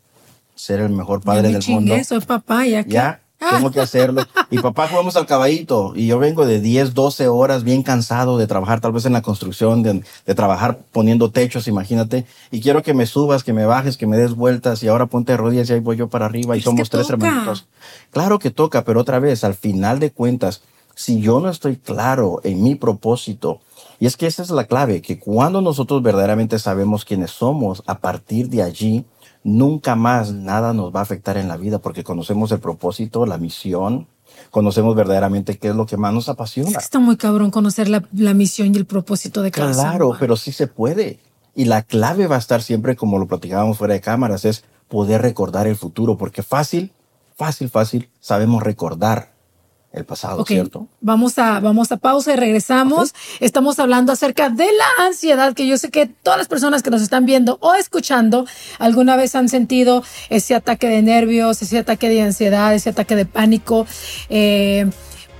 ser 0.55 0.81
el 0.81 0.91
mejor 0.91 1.21
Ya 1.21 1.25
padre 1.25 1.43
me 1.49 1.53
del 1.55 1.63
chingué, 1.63 1.91
mundo. 1.93 2.05
soy 2.05 2.21
papá, 2.21 2.67
ya 2.67 2.85
que. 2.85 2.91
Ya, 2.91 3.23
tengo 3.51 3.71
que 3.71 3.81
hacerlo. 3.81 4.23
Y 4.51 4.59
papá, 4.59 4.89
jugamos 4.89 5.17
al 5.17 5.27
caballito. 5.27 5.93
Y 5.97 6.07
yo 6.07 6.19
vengo 6.19 6.47
de 6.47 6.61
10, 6.61 6.95
12 6.95 7.29
horas 7.29 7.65
bien 7.65 7.83
cansado 7.83 8.39
de 8.39 8.47
trabajar 8.47 8.81
tal 8.81 8.93
vez 8.93 9.07
en 9.07 9.13
la 9.13 9.23
construcción, 9.23 9.83
de, 9.83 10.03
de 10.27 10.35
trabajar 10.35 10.79
poniendo 10.93 11.31
techos, 11.31 11.69
imagínate. 11.69 12.27
Y 12.51 12.61
quiero 12.61 12.83
que 12.83 12.95
me 12.95 13.07
subas, 13.07 13.45
que 13.45 13.53
me 13.53 13.67
bajes, 13.67 13.97
que 13.97 14.07
me 14.07 14.17
des 14.17 14.35
vueltas. 14.35 14.83
Y 14.83 14.89
ahora 14.89 15.07
ponte 15.07 15.33
de 15.33 15.39
rodillas 15.39 15.69
y 15.71 15.75
ahí 15.75 15.81
voy 15.81 15.97
yo 15.97 16.09
para 16.09 16.27
arriba. 16.27 16.57
Y 16.57 16.59
Es 16.59 16.65
somos 16.65 16.91
tres 16.91 17.07
toca. 17.09 17.27
hermanitos. 17.27 17.67
Claro 18.11 18.39
que 18.39 18.51
toca, 18.51 18.85
pero 18.85 19.01
otra 19.01 19.19
vez, 19.19 19.45
al 19.45 19.55
final 19.55 19.99
de 20.01 20.11
cuentas, 20.11 20.63
si 20.95 21.21
yo 21.21 21.41
no 21.41 21.51
estoy 21.51 21.77
claro 21.77 22.41
en 22.45 22.63
mi 22.63 22.75
propósito, 22.77 23.61
y 24.01 24.07
es 24.07 24.17
que 24.17 24.27
esa 24.27 24.43
es 24.43 24.51
la 24.51 24.65
clave, 24.65 25.03
que 25.03 25.19
cuando 25.19 25.61
nosotros 25.61 26.03
verdaderamente 26.03 26.59
sabemos 26.59 27.05
quiénes 27.05 27.31
somos, 27.31 27.83
a 27.87 27.99
partir 27.99 28.49
de 28.49 28.63
allí, 28.63 29.05
nunca 29.45 29.95
más 29.95 30.33
nada 30.33 30.73
nos 30.73 30.93
va 30.93 31.01
a 31.01 31.03
afectar 31.03 31.37
en 31.37 31.47
la 31.49 31.57
vida, 31.57 31.79
porque 31.79 32.03
conocemos 32.03 32.51
el 32.51 32.59
propósito, 32.59 33.27
la 33.27 33.39
misión, 33.39 34.09
conocemos 34.51 34.97
verdaderamente 34.97 35.59
qué 35.59 35.69
es 35.69 35.77
lo 35.77 35.87
que 35.87 35.97
más 35.97 36.13
nos 36.13 36.25
Es 36.25 36.29
apasiona. 36.31 36.71
que 36.71 36.79
está 36.79 36.99
muy 36.99 37.17
cabrón 37.17 37.51
conocer 37.51 37.89
la, 37.89 38.03
la 38.13 38.35
misión 38.35 38.75
y 38.75 38.79
el 38.79 38.87
propósito 38.87 39.43
de 39.43 39.51
cada 39.51 39.73
Claro, 39.73 40.17
pero 40.19 40.37
sí 40.37 40.51
se 40.51 40.67
puede. 40.67 41.21
Y 41.55 41.67
la 41.67 41.83
clave 41.83 42.27
va 42.27 42.37
a 42.37 42.41
estar 42.41 42.63
siempre, 42.63 42.97
como 42.97 43.19
lo 43.19 43.29
platicábamos 43.29 43.79
fuera 43.79 43.95
de 43.95 44.01
cámaras, 44.01 44.45
es 44.45 44.65
poder 44.89 45.23
recordar 45.23 45.67
el 45.67 45.77
futuro, 45.77 46.17
porque 46.17 46.43
fácil, 46.43 46.91
fácil, 47.37 47.69
fácil, 47.69 48.09
sabemos 48.21 48.63
recordar 48.63 49.34
el 49.95 50.05
pasado, 50.05 50.45
¿cierto? 50.45 50.89
vamos 51.01 51.39
a, 51.39 51.61
vamos 51.61 51.93
a 51.93 51.97
pausa 51.97 52.33
y 52.33 52.37
regresamos. 52.37 53.15
Estamos 53.39 53.79
hablando 53.79 54.13
acerca 54.13 54.49
de 54.49 54.67
la 54.67 55.07
ansiedad, 55.07 55.55
que 55.55 55.69
yo 55.69 55.79
sé 55.79 55.91
que 55.91 56.07
todas 56.07 56.37
las 56.37 56.49
personas 56.49 56.83
que 56.83 56.91
nos 56.91 57.01
están 57.01 57.27
viendo 57.27 57.59
o 57.61 57.75
escuchando 57.75 58.45
alguna 58.79 59.17
vez 59.17 59.37
han 59.37 59.49
sentido 59.49 60.03
ese 60.31 60.57
ataque 60.57 60.89
de 60.89 61.01
nervios, 61.03 61.63
ese 61.63 61.79
ataque 61.79 62.09
de 62.09 62.23
ansiedad, 62.23 62.75
ese 62.75 62.91
ataque 62.91 63.15
de 63.15 63.25
pánico. 63.25 63.87
Eh, 64.31 64.91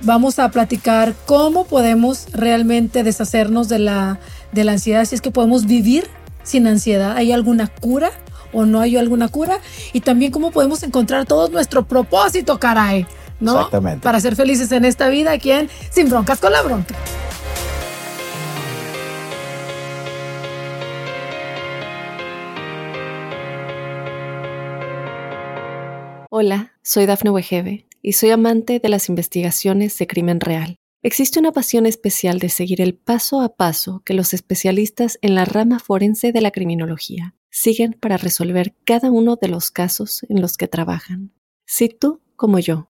vamos 0.01 0.39
a 0.39 0.49
platicar 0.49 1.13
cómo 1.25 1.65
podemos 1.65 2.27
realmente 2.31 3.03
deshacernos 3.03 3.67
de 3.67 3.79
la, 3.79 4.19
de 4.53 4.63
la 4.63 4.73
ansiedad, 4.73 5.03
si 5.03 5.15
es 5.15 5.21
que 5.21 5.31
podemos 5.31 5.65
vivir 5.65 6.07
sin 6.43 6.65
ansiedad. 6.67 7.17
¿Hay 7.17 7.33
alguna 7.33 7.67
cura? 7.67 8.11
o 8.53 8.65
no 8.65 8.79
hay 8.79 8.95
alguna 8.95 9.27
cura 9.27 9.59
y 9.91 9.99
también 9.99 10.31
cómo 10.31 10.51
podemos 10.51 10.81
encontrar 10.83 11.25
todo 11.25 11.49
nuestro 11.49 11.85
propósito, 11.85 12.57
caray. 12.57 13.05
¿No? 13.39 13.55
Exactamente. 13.55 14.03
Para 14.03 14.19
ser 14.19 14.35
felices 14.35 14.71
en 14.71 14.85
esta 14.85 15.09
vida, 15.09 15.31
aquí 15.31 15.51
en 15.51 15.69
Sin 15.89 16.09
Broncas 16.09 16.39
con 16.39 16.51
la 16.51 16.61
Bronca. 16.61 16.95
Hola, 26.37 26.73
soy 26.83 27.05
Dafne 27.05 27.29
Wegebe 27.29 27.87
y 28.01 28.11
soy 28.11 28.31
amante 28.31 28.79
de 28.79 28.89
las 28.89 29.07
investigaciones 29.07 29.97
de 29.97 30.05
crimen 30.05 30.41
real. 30.41 30.75
Existe 31.01 31.39
una 31.39 31.51
pasión 31.51 31.85
especial 31.85 32.39
de 32.39 32.49
seguir 32.49 32.81
el 32.81 32.95
paso 32.95 33.41
a 33.41 33.55
paso 33.55 34.01
que 34.03 34.13
los 34.13 34.33
especialistas 34.33 35.17
en 35.21 35.35
la 35.35 35.45
rama 35.45 35.79
forense 35.79 36.31
de 36.31 36.41
la 36.41 36.51
criminología 36.51 37.35
siguen 37.51 37.93
para 37.93 38.17
resolver 38.17 38.75
cada 38.83 39.11
uno 39.11 39.37
de 39.37 39.47
los 39.47 39.71
casos 39.71 40.25
en 40.27 40.41
los 40.41 40.57
que 40.57 40.67
trabajan. 40.67 41.31
Si 41.65 41.87
tú, 41.87 42.21
como 42.35 42.59
yo, 42.59 42.89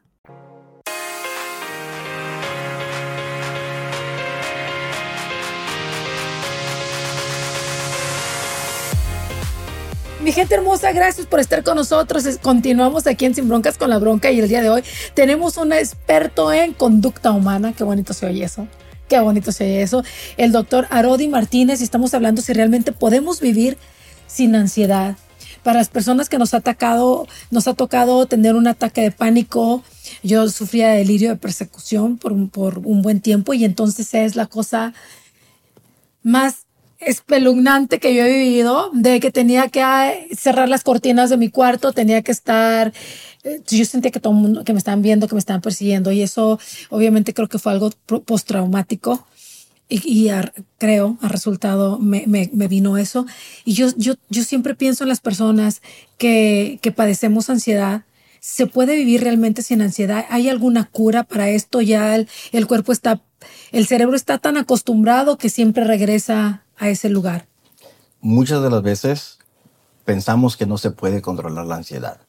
Mi 10.23 10.31
gente 10.31 10.53
hermosa, 10.53 10.91
gracias 10.91 11.25
por 11.25 11.39
estar 11.39 11.63
con 11.63 11.75
nosotros. 11.75 12.23
Continuamos 12.43 13.07
aquí 13.07 13.25
en 13.25 13.33
Sin 13.33 13.47
Broncas 13.47 13.79
con 13.79 13.89
la 13.89 13.97
Bronca 13.97 14.29
y 14.29 14.39
el 14.39 14.47
día 14.47 14.61
de 14.61 14.69
hoy 14.69 14.83
tenemos 15.15 15.57
un 15.57 15.73
experto 15.73 16.53
en 16.53 16.73
conducta 16.73 17.31
humana. 17.31 17.73
Qué 17.75 17.83
bonito 17.83 18.13
se 18.13 18.27
oye 18.27 18.43
eso. 18.43 18.67
Qué 19.09 19.19
bonito 19.19 19.51
se 19.51 19.63
oye 19.63 19.81
eso. 19.81 20.03
El 20.37 20.51
doctor 20.51 20.85
Arodi 20.91 21.27
Martínez 21.27 21.81
y 21.81 21.85
estamos 21.85 22.13
hablando 22.13 22.43
si 22.43 22.53
realmente 22.53 22.91
podemos 22.91 23.41
vivir 23.41 23.79
sin 24.27 24.53
ansiedad. 24.53 25.17
Para 25.63 25.79
las 25.79 25.89
personas 25.89 26.29
que 26.29 26.37
nos 26.37 26.53
ha 26.53 26.57
atacado, 26.57 27.27
nos 27.49 27.67
ha 27.67 27.73
tocado 27.73 28.27
tener 28.27 28.53
un 28.53 28.67
ataque 28.67 29.01
de 29.01 29.09
pánico. 29.09 29.83
Yo 30.21 30.47
sufría 30.49 30.89
de 30.89 30.99
delirio 30.99 31.29
de 31.29 31.37
persecución 31.37 32.17
por 32.17 32.31
un, 32.31 32.47
por 32.49 32.77
un 32.85 33.01
buen 33.01 33.21
tiempo 33.21 33.55
y 33.55 33.65
entonces 33.65 34.13
es 34.13 34.35
la 34.35 34.45
cosa 34.45 34.93
más 36.21 36.67
espeluznante 37.01 37.99
que 37.99 38.15
yo 38.15 38.23
he 38.23 38.31
vivido, 38.31 38.91
de 38.93 39.19
que 39.19 39.31
tenía 39.31 39.67
que 39.67 39.81
ah, 39.81 40.13
cerrar 40.35 40.69
las 40.69 40.83
cortinas 40.83 41.29
de 41.29 41.37
mi 41.37 41.49
cuarto, 41.49 41.91
tenía 41.93 42.21
que 42.21 42.31
estar, 42.31 42.93
eh, 43.43 43.61
yo 43.67 43.85
sentía 43.85 44.11
que 44.11 44.19
todo 44.19 44.33
el 44.33 44.39
mundo, 44.39 44.63
que 44.63 44.73
me 44.73 44.79
estaban 44.79 45.01
viendo, 45.01 45.27
que 45.27 45.35
me 45.35 45.39
estaban 45.39 45.61
persiguiendo 45.61 46.11
y 46.11 46.21
eso 46.21 46.59
obviamente 46.89 47.33
creo 47.33 47.47
que 47.47 47.59
fue 47.59 47.71
algo 47.71 47.89
postraumático 48.25 49.25
y, 49.89 50.27
y 50.27 50.31
creo, 50.77 51.17
a 51.21 51.27
resultado 51.27 51.99
me, 51.99 52.23
me, 52.25 52.49
me, 52.53 52.69
vino 52.69 52.97
eso. 52.97 53.25
Y 53.65 53.73
yo, 53.73 53.87
yo, 53.97 54.13
yo 54.29 54.43
siempre 54.43 54.73
pienso 54.73 55.03
en 55.03 55.09
las 55.09 55.19
personas 55.19 55.81
que, 56.17 56.79
que 56.81 56.93
padecemos 56.93 57.49
ansiedad. 57.49 58.03
¿Se 58.39 58.67
puede 58.67 58.95
vivir 58.95 59.21
realmente 59.21 59.61
sin 59.61 59.81
ansiedad? 59.81 60.25
¿Hay 60.29 60.47
alguna 60.47 60.85
cura 60.85 61.23
para 61.23 61.49
esto? 61.49 61.81
Ya 61.81 62.15
el, 62.15 62.29
el 62.53 62.67
cuerpo 62.67 62.93
está, 62.93 63.21
el 63.73 63.85
cerebro 63.85 64.15
está 64.15 64.37
tan 64.37 64.55
acostumbrado 64.55 65.37
que 65.37 65.49
siempre 65.49 65.83
regresa 65.83 66.63
a 66.81 66.89
ese 66.89 67.09
lugar. 67.09 67.45
Muchas 68.21 68.61
de 68.63 68.71
las 68.71 68.81
veces 68.81 69.37
pensamos 70.03 70.57
que 70.57 70.65
no 70.65 70.79
se 70.79 70.89
puede 70.89 71.21
controlar 71.21 71.67
la 71.67 71.75
ansiedad. 71.75 72.21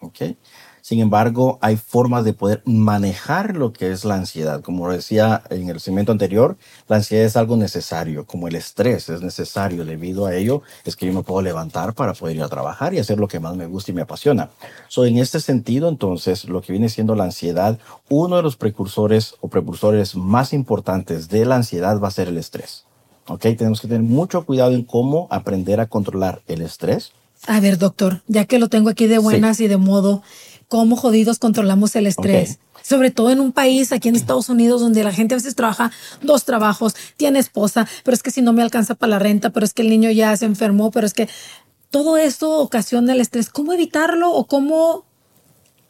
¿okay? 0.00 0.36
Sin 0.82 0.98
embargo, 0.98 1.60
hay 1.62 1.76
formas 1.76 2.24
de 2.24 2.32
poder 2.32 2.60
manejar 2.64 3.56
lo 3.56 3.72
que 3.72 3.92
es 3.92 4.04
la 4.04 4.16
ansiedad. 4.16 4.62
Como 4.62 4.90
decía 4.90 5.44
en 5.50 5.68
el 5.68 5.78
segmento 5.78 6.10
anterior, 6.10 6.56
la 6.88 6.96
ansiedad 6.96 7.24
es 7.24 7.36
algo 7.36 7.56
necesario, 7.56 8.26
como 8.26 8.48
el 8.48 8.56
estrés 8.56 9.08
es 9.10 9.22
necesario. 9.22 9.84
Debido 9.84 10.26
a 10.26 10.34
ello, 10.34 10.62
es 10.84 10.96
que 10.96 11.06
yo 11.06 11.12
me 11.12 11.22
puedo 11.22 11.42
levantar 11.42 11.94
para 11.94 12.12
poder 12.12 12.34
ir 12.34 12.42
a 12.42 12.48
trabajar 12.48 12.92
y 12.94 12.98
hacer 12.98 13.20
lo 13.20 13.28
que 13.28 13.38
más 13.38 13.54
me 13.56 13.66
gusta 13.66 13.92
y 13.92 13.94
me 13.94 14.02
apasiona. 14.02 14.50
So, 14.88 15.04
en 15.04 15.18
este 15.18 15.38
sentido, 15.38 15.88
entonces, 15.88 16.46
lo 16.46 16.62
que 16.62 16.72
viene 16.72 16.88
siendo 16.88 17.14
la 17.14 17.24
ansiedad, 17.24 17.78
uno 18.08 18.36
de 18.36 18.42
los 18.42 18.56
precursores 18.56 19.36
o 19.40 19.46
precursores 19.46 20.16
más 20.16 20.52
importantes 20.52 21.28
de 21.28 21.44
la 21.44 21.54
ansiedad 21.54 22.00
va 22.00 22.08
a 22.08 22.12
ser 22.12 22.26
el 22.26 22.38
estrés. 22.38 22.86
¿Ok? 23.30 23.42
Tenemos 23.56 23.80
que 23.80 23.86
tener 23.86 24.02
mucho 24.02 24.44
cuidado 24.44 24.72
en 24.72 24.82
cómo 24.82 25.28
aprender 25.30 25.78
a 25.78 25.86
controlar 25.86 26.42
el 26.48 26.62
estrés. 26.62 27.12
A 27.46 27.60
ver, 27.60 27.78
doctor, 27.78 28.22
ya 28.26 28.44
que 28.44 28.58
lo 28.58 28.68
tengo 28.68 28.90
aquí 28.90 29.06
de 29.06 29.18
buenas 29.18 29.60
y 29.60 29.68
de 29.68 29.76
modo, 29.76 30.22
cómo 30.66 30.96
jodidos 30.96 31.38
controlamos 31.38 31.94
el 31.94 32.08
estrés. 32.08 32.58
Sobre 32.82 33.12
todo 33.12 33.30
en 33.30 33.38
un 33.38 33.52
país, 33.52 33.92
aquí 33.92 34.08
en 34.08 34.16
Estados 34.16 34.48
Unidos, 34.48 34.80
donde 34.80 35.04
la 35.04 35.12
gente 35.12 35.34
a 35.34 35.38
veces 35.38 35.54
trabaja 35.54 35.92
dos 36.22 36.44
trabajos, 36.44 36.96
tiene 37.16 37.38
esposa, 37.38 37.86
pero 38.02 38.16
es 38.16 38.22
que 38.24 38.32
si 38.32 38.42
no 38.42 38.52
me 38.52 38.62
alcanza 38.62 38.96
para 38.96 39.10
la 39.10 39.18
renta, 39.20 39.50
pero 39.50 39.64
es 39.64 39.74
que 39.74 39.82
el 39.82 39.90
niño 39.90 40.10
ya 40.10 40.36
se 40.36 40.46
enfermó, 40.46 40.90
pero 40.90 41.06
es 41.06 41.14
que 41.14 41.28
todo 41.90 42.16
esto 42.16 42.58
ocasiona 42.58 43.12
el 43.12 43.20
estrés. 43.20 43.48
¿Cómo 43.48 43.72
evitarlo 43.72 44.32
o 44.32 44.46
cómo 44.46 45.04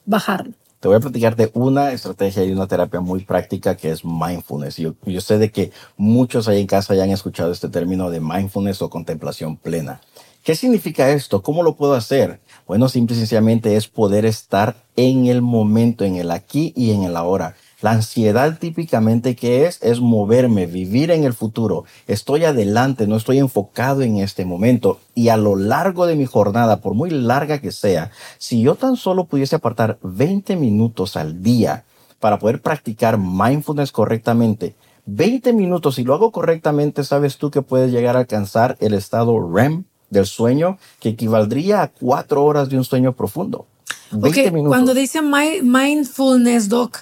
bajarlo? 0.05 0.53
Te 0.81 0.89
voy 0.89 0.97
a 0.97 1.01
platicar 1.01 1.37
de 1.37 1.51
una 1.53 1.93
estrategia 1.93 2.43
y 2.43 2.53
una 2.53 2.67
terapia 2.67 3.01
muy 3.01 3.23
práctica 3.23 3.77
que 3.77 3.91
es 3.91 4.03
mindfulness. 4.03 4.79
Yo, 4.79 4.95
yo 5.05 5.21
sé 5.21 5.37
de 5.37 5.51
que 5.51 5.73
muchos 5.99 6.49
ahí 6.49 6.59
en 6.59 6.67
casa 6.67 6.95
ya 6.95 7.03
han 7.03 7.11
escuchado 7.11 7.53
este 7.53 7.69
término 7.69 8.11
de 8.11 8.21
mindfulness 8.21 8.81
o 8.81 8.89
contemplación 8.89 9.59
plena. 9.59 10.01
¿Qué 10.43 10.55
significa 10.55 11.11
esto? 11.11 11.43
¿Cómo 11.43 11.63
lo 11.63 11.77
puedo 11.77 11.93
hacer? 11.93 12.41
Bueno, 12.67 12.89
simple 12.89 13.15
y 13.15 13.19
sencillamente 13.19 13.77
es 13.77 13.89
poder 13.89 14.25
estar 14.25 14.75
en 14.97 15.27
el 15.27 15.43
momento, 15.43 16.07
en 16.07 16.17
el 16.17 16.31
aquí 16.31 16.73
y 16.75 16.93
en 16.93 17.03
el 17.03 17.15
ahora. 17.15 17.57
La 17.83 17.93
ansiedad 17.93 18.59
típicamente 18.59 19.35
que 19.35 19.67
es, 19.67 19.79
es 19.83 20.01
moverme, 20.01 20.67
vivir 20.67 21.11
en 21.11 21.25
el 21.25 21.33
futuro. 21.33 21.85
Estoy 22.07 22.45
adelante, 22.45 23.07
no 23.07 23.17
estoy 23.17 23.39
enfocado 23.39 24.03
en 24.03 24.19
este 24.19 24.45
momento. 24.45 25.01
Y 25.15 25.29
a 25.29 25.37
lo 25.37 25.57
largo 25.57 26.07
de 26.07 26.17
mi 26.17 26.27
jornada, 26.27 26.81
por 26.81 26.95
muy 26.95 27.11
larga 27.11 27.61
que 27.61 27.73
sea, 27.73 28.11
si 28.39 28.63
yo 28.63 28.75
tan 28.75 28.97
solo 28.97 29.25
pudiese 29.25 29.57
apartar 29.57 29.99
20 30.03 30.57
minutos 30.57 31.17
al 31.17 31.43
día 31.43 31.85
para 32.19 32.39
poder 32.39 32.61
practicar 32.61 33.19
mindfulness 33.19 33.93
correctamente, 33.93 34.75
20 35.07 35.53
minutos, 35.55 35.95
si 35.95 36.05
lo 36.05 36.15
hago 36.15 36.31
correctamente, 36.31 37.03
sabes 37.05 37.39
tú 37.39 37.51
que 37.51 37.63
puedes 37.63 37.91
llegar 37.91 38.17
a 38.17 38.21
alcanzar 38.21 38.77
el 38.81 38.95
estado 38.95 39.41
REM, 39.53 39.85
del 40.11 40.27
sueño 40.27 40.79
que 40.99 41.11
equivaldría 41.11 41.83
a 41.83 41.89
cuatro 41.89 42.45
horas 42.45 42.69
de 42.69 42.77
un 42.77 42.85
sueño 42.85 43.15
profundo. 43.15 43.67
20 44.13 44.51
minutos. 44.51 44.69
Cuando 44.69 44.93
dice 44.93 45.21
mindfulness, 45.23 46.69
Doc, 46.69 46.99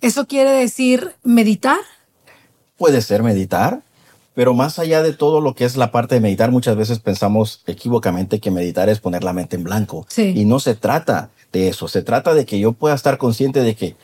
¿eso 0.00 0.26
quiere 0.26 0.50
decir 0.50 1.14
meditar? 1.22 1.78
Puede 2.76 3.02
ser 3.02 3.22
meditar, 3.22 3.82
pero 4.34 4.54
más 4.54 4.78
allá 4.78 5.02
de 5.02 5.12
todo 5.12 5.40
lo 5.40 5.54
que 5.54 5.64
es 5.64 5.76
la 5.76 5.90
parte 5.90 6.14
de 6.14 6.20
meditar, 6.20 6.50
muchas 6.50 6.76
veces 6.76 7.00
pensamos 7.00 7.62
equivocamente 7.66 8.40
que 8.40 8.50
meditar 8.50 8.88
es 8.88 9.00
poner 9.00 9.24
la 9.24 9.32
mente 9.32 9.56
en 9.56 9.64
blanco. 9.64 10.06
Y 10.16 10.44
no 10.44 10.60
se 10.60 10.74
trata 10.74 11.30
de 11.52 11.68
eso, 11.68 11.88
se 11.88 12.02
trata 12.02 12.34
de 12.34 12.46
que 12.46 12.60
yo 12.60 12.72
pueda 12.72 12.94
estar 12.94 13.18
consciente 13.18 13.62
de 13.62 13.74
que 13.74 13.96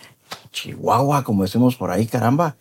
Chihuahua, 0.52 1.22
como 1.22 1.42
decimos 1.42 1.76
por 1.76 1.90
ahí, 1.90 2.06
caramba, 2.06 2.56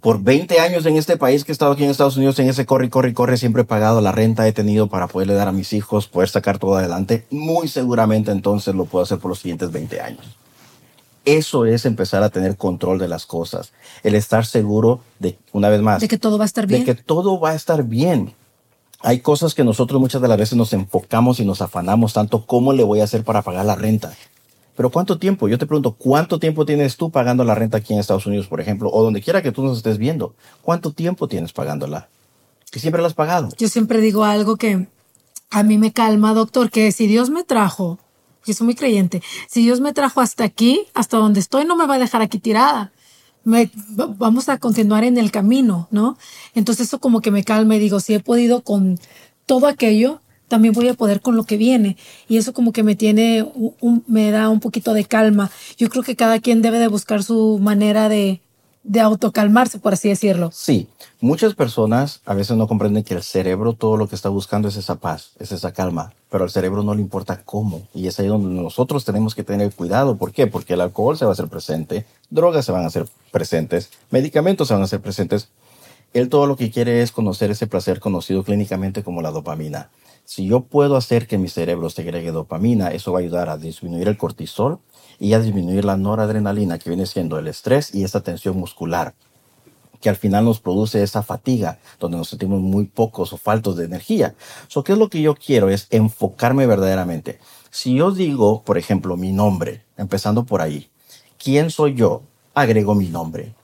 por 0.00 0.22
20 0.22 0.58
años 0.58 0.84
en 0.86 0.96
este 0.96 1.16
país 1.16 1.44
que 1.44 1.52
he 1.52 1.54
estado 1.54 1.72
aquí 1.72 1.84
en 1.84 1.90
Estados 1.90 2.16
Unidos, 2.16 2.38
en 2.38 2.48
ese 2.48 2.66
corre, 2.66 2.90
corre, 2.90 3.14
corre, 3.14 3.36
siempre 3.36 3.62
he 3.62 3.64
pagado 3.64 4.00
la 4.00 4.10
renta, 4.10 4.48
he 4.48 4.52
tenido 4.52 4.88
para 4.88 5.06
poderle 5.06 5.34
dar 5.34 5.48
a 5.48 5.52
mis 5.52 5.72
hijos, 5.72 6.08
poder 6.08 6.28
sacar 6.28 6.58
todo 6.58 6.76
adelante. 6.76 7.24
Muy 7.30 7.68
seguramente 7.68 8.32
entonces 8.32 8.74
lo 8.74 8.84
puedo 8.84 9.04
hacer 9.04 9.18
por 9.18 9.28
los 9.28 9.38
siguientes 9.38 9.70
20 9.70 10.00
años. 10.00 10.26
Eso 11.24 11.66
es 11.66 11.86
empezar 11.86 12.22
a 12.22 12.30
tener 12.30 12.56
control 12.56 12.98
de 12.98 13.08
las 13.08 13.26
cosas. 13.26 13.72
El 14.02 14.14
estar 14.14 14.44
seguro 14.44 15.00
de, 15.18 15.38
una 15.52 15.68
vez 15.68 15.80
más, 15.80 16.00
de 16.00 16.08
que 16.08 16.18
todo 16.18 16.38
va 16.38 16.44
a 16.44 16.46
estar 16.46 16.66
bien. 16.66 16.84
De 16.84 16.94
que 16.94 17.00
todo 17.00 17.38
va 17.38 17.50
a 17.50 17.54
estar 17.54 17.84
bien. 17.84 18.34
Hay 19.00 19.20
cosas 19.20 19.54
que 19.54 19.64
nosotros 19.64 20.00
muchas 20.00 20.22
de 20.22 20.28
las 20.28 20.38
veces 20.38 20.56
nos 20.56 20.72
enfocamos 20.72 21.40
y 21.40 21.44
nos 21.44 21.60
afanamos 21.60 22.12
tanto, 22.12 22.46
¿cómo 22.46 22.72
le 22.72 22.84
voy 22.84 23.00
a 23.00 23.04
hacer 23.04 23.24
para 23.24 23.42
pagar 23.42 23.66
la 23.66 23.74
renta? 23.74 24.12
Pero 24.76 24.90
¿cuánto 24.90 25.18
tiempo? 25.18 25.48
Yo 25.48 25.58
te 25.58 25.66
pregunto, 25.66 25.92
¿cuánto 25.92 26.38
tiempo 26.38 26.64
tienes 26.64 26.96
tú 26.96 27.10
pagando 27.10 27.44
la 27.44 27.54
renta 27.54 27.78
aquí 27.78 27.92
en 27.92 28.00
Estados 28.00 28.26
Unidos, 28.26 28.46
por 28.46 28.60
ejemplo, 28.60 28.90
o 28.90 29.02
donde 29.02 29.20
quiera 29.20 29.42
que 29.42 29.52
tú 29.52 29.62
nos 29.62 29.76
estés 29.76 29.98
viendo? 29.98 30.34
¿Cuánto 30.62 30.92
tiempo 30.92 31.28
tienes 31.28 31.52
pagándola? 31.52 32.08
Que 32.70 32.80
siempre 32.80 33.02
la 33.02 33.08
has 33.08 33.14
pagado. 33.14 33.50
Yo 33.58 33.68
siempre 33.68 34.00
digo 34.00 34.24
algo 34.24 34.56
que 34.56 34.86
a 35.50 35.62
mí 35.62 35.76
me 35.76 35.92
calma, 35.92 36.32
doctor, 36.32 36.70
que 36.70 36.90
si 36.92 37.06
Dios 37.06 37.28
me 37.28 37.44
trajo, 37.44 37.98
soy 38.44 38.64
muy 38.64 38.74
creyente, 38.74 39.22
si 39.48 39.62
Dios 39.62 39.80
me 39.80 39.92
trajo 39.92 40.20
hasta 40.20 40.44
aquí, 40.44 40.86
hasta 40.94 41.16
donde 41.16 41.40
estoy, 41.40 41.64
no 41.64 41.76
me 41.76 41.86
va 41.86 41.94
a 41.94 41.98
dejar 41.98 42.22
aquí 42.22 42.38
tirada. 42.38 42.92
Me, 43.44 43.70
vamos 44.18 44.48
a 44.48 44.58
continuar 44.58 45.04
en 45.04 45.18
el 45.18 45.30
camino, 45.32 45.88
¿no? 45.90 46.16
Entonces 46.54 46.88
eso 46.88 47.00
como 47.00 47.20
que 47.20 47.32
me 47.32 47.42
calma 47.44 47.74
y 47.76 47.80
digo, 47.80 47.98
si 47.98 48.14
he 48.14 48.20
podido 48.20 48.62
con 48.62 48.98
todo 49.46 49.66
aquello, 49.66 50.20
también 50.48 50.74
voy 50.74 50.88
a 50.88 50.94
poder 50.94 51.20
con 51.20 51.34
lo 51.34 51.44
que 51.44 51.56
viene. 51.56 51.96
Y 52.28 52.36
eso 52.36 52.52
como 52.52 52.72
que 52.72 52.82
me 52.82 52.94
tiene, 52.94 53.42
un, 53.80 54.04
me 54.06 54.30
da 54.30 54.48
un 54.48 54.60
poquito 54.60 54.92
de 54.92 55.04
calma. 55.04 55.50
Yo 55.76 55.88
creo 55.88 56.04
que 56.04 56.14
cada 56.14 56.40
quien 56.40 56.62
debe 56.62 56.78
de 56.78 56.88
buscar 56.88 57.22
su 57.22 57.58
manera 57.60 58.08
de, 58.08 58.42
de 58.84 59.00
autocalmarse, 59.00 59.78
por 59.78 59.92
así 59.92 60.08
decirlo. 60.08 60.50
Sí, 60.52 60.88
muchas 61.20 61.54
personas 61.54 62.20
a 62.24 62.34
veces 62.34 62.56
no 62.56 62.66
comprenden 62.66 63.04
que 63.04 63.14
el 63.14 63.22
cerebro 63.22 63.74
todo 63.74 63.96
lo 63.96 64.08
que 64.08 64.16
está 64.16 64.28
buscando 64.28 64.68
es 64.68 64.76
esa 64.76 64.96
paz, 64.96 65.32
es 65.38 65.52
esa 65.52 65.72
calma, 65.72 66.12
pero 66.30 66.44
al 66.44 66.50
cerebro 66.50 66.82
no 66.82 66.94
le 66.94 67.00
importa 67.00 67.42
cómo. 67.44 67.82
Y 67.94 68.06
es 68.08 68.18
ahí 68.18 68.26
donde 68.26 68.60
nosotros 68.60 69.04
tenemos 69.04 69.34
que 69.34 69.44
tener 69.44 69.72
cuidado. 69.72 70.16
¿Por 70.16 70.32
qué? 70.32 70.46
Porque 70.46 70.74
el 70.74 70.80
alcohol 70.80 71.16
se 71.16 71.24
va 71.24 71.30
a 71.30 71.34
hacer 71.34 71.48
presente, 71.48 72.06
drogas 72.30 72.64
se 72.64 72.72
van 72.72 72.84
a 72.84 72.88
hacer 72.88 73.06
presentes, 73.30 73.90
medicamentos 74.10 74.68
se 74.68 74.74
van 74.74 74.82
a 74.82 74.86
hacer 74.86 75.00
presentes. 75.00 75.48
Él 76.12 76.28
todo 76.28 76.46
lo 76.46 76.56
que 76.56 76.70
quiere 76.70 77.02
es 77.02 77.12
conocer 77.12 77.50
ese 77.50 77.66
placer 77.66 78.00
conocido 78.00 78.42
clínicamente 78.42 79.02
como 79.02 79.22
la 79.22 79.30
dopamina. 79.30 79.90
Si 80.24 80.46
yo 80.46 80.60
puedo 80.60 80.96
hacer 80.96 81.26
que 81.26 81.38
mi 81.38 81.48
cerebro 81.48 81.88
segregue 81.90 82.32
dopamina, 82.32 82.88
eso 82.88 83.12
va 83.12 83.18
a 83.18 83.22
ayudar 83.22 83.48
a 83.48 83.58
disminuir 83.58 84.08
el 84.08 84.16
cortisol 84.16 84.78
y 85.18 85.32
a 85.34 85.40
disminuir 85.40 85.84
la 85.84 85.96
noradrenalina, 85.96 86.78
que 86.78 86.90
viene 86.90 87.06
siendo 87.06 87.38
el 87.38 87.48
estrés 87.48 87.94
y 87.94 88.04
esa 88.04 88.22
tensión 88.22 88.56
muscular, 88.56 89.14
que 90.00 90.08
al 90.08 90.16
final 90.16 90.44
nos 90.44 90.60
produce 90.60 91.02
esa 91.02 91.22
fatiga, 91.22 91.78
donde 92.00 92.18
nos 92.18 92.28
sentimos 92.28 92.60
muy 92.60 92.84
pocos 92.84 93.32
o 93.32 93.36
faltos 93.36 93.76
de 93.76 93.84
energía. 93.84 94.34
So, 94.68 94.82
¿Qué 94.82 94.92
es 94.92 94.98
lo 94.98 95.08
que 95.08 95.22
yo 95.22 95.34
quiero? 95.34 95.70
Es 95.70 95.86
enfocarme 95.90 96.66
verdaderamente. 96.66 97.38
Si 97.70 97.94
yo 97.94 98.10
digo, 98.10 98.62
por 98.62 98.78
ejemplo, 98.78 99.16
mi 99.16 99.32
nombre, 99.32 99.84
empezando 99.96 100.44
por 100.44 100.60
ahí, 100.60 100.90
¿quién 101.42 101.70
soy 101.70 101.94
yo? 101.94 102.22
Agrego 102.52 102.94
mi 102.94 103.08
nombre. 103.08 103.54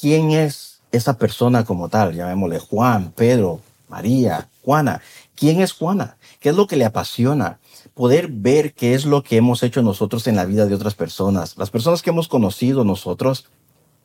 ¿Quién 0.00 0.30
es 0.30 0.80
esa 0.92 1.18
persona 1.18 1.64
como 1.64 1.88
tal? 1.88 2.14
Llamémosle 2.14 2.60
Juan, 2.60 3.12
Pedro, 3.14 3.60
María, 3.88 4.48
Juana. 4.68 5.00
¿Quién 5.34 5.62
es 5.62 5.72
Juana? 5.72 6.18
¿Qué 6.40 6.50
es 6.50 6.54
lo 6.54 6.66
que 6.66 6.76
le 6.76 6.84
apasiona? 6.84 7.58
Poder 7.94 8.28
ver 8.28 8.74
qué 8.74 8.92
es 8.92 9.06
lo 9.06 9.22
que 9.22 9.38
hemos 9.38 9.62
hecho 9.62 9.80
nosotros 9.80 10.26
en 10.26 10.36
la 10.36 10.44
vida 10.44 10.66
de 10.66 10.74
otras 10.74 10.94
personas. 10.94 11.56
Las 11.56 11.70
personas 11.70 12.02
que 12.02 12.10
hemos 12.10 12.28
conocido 12.28 12.84
nosotros, 12.84 13.46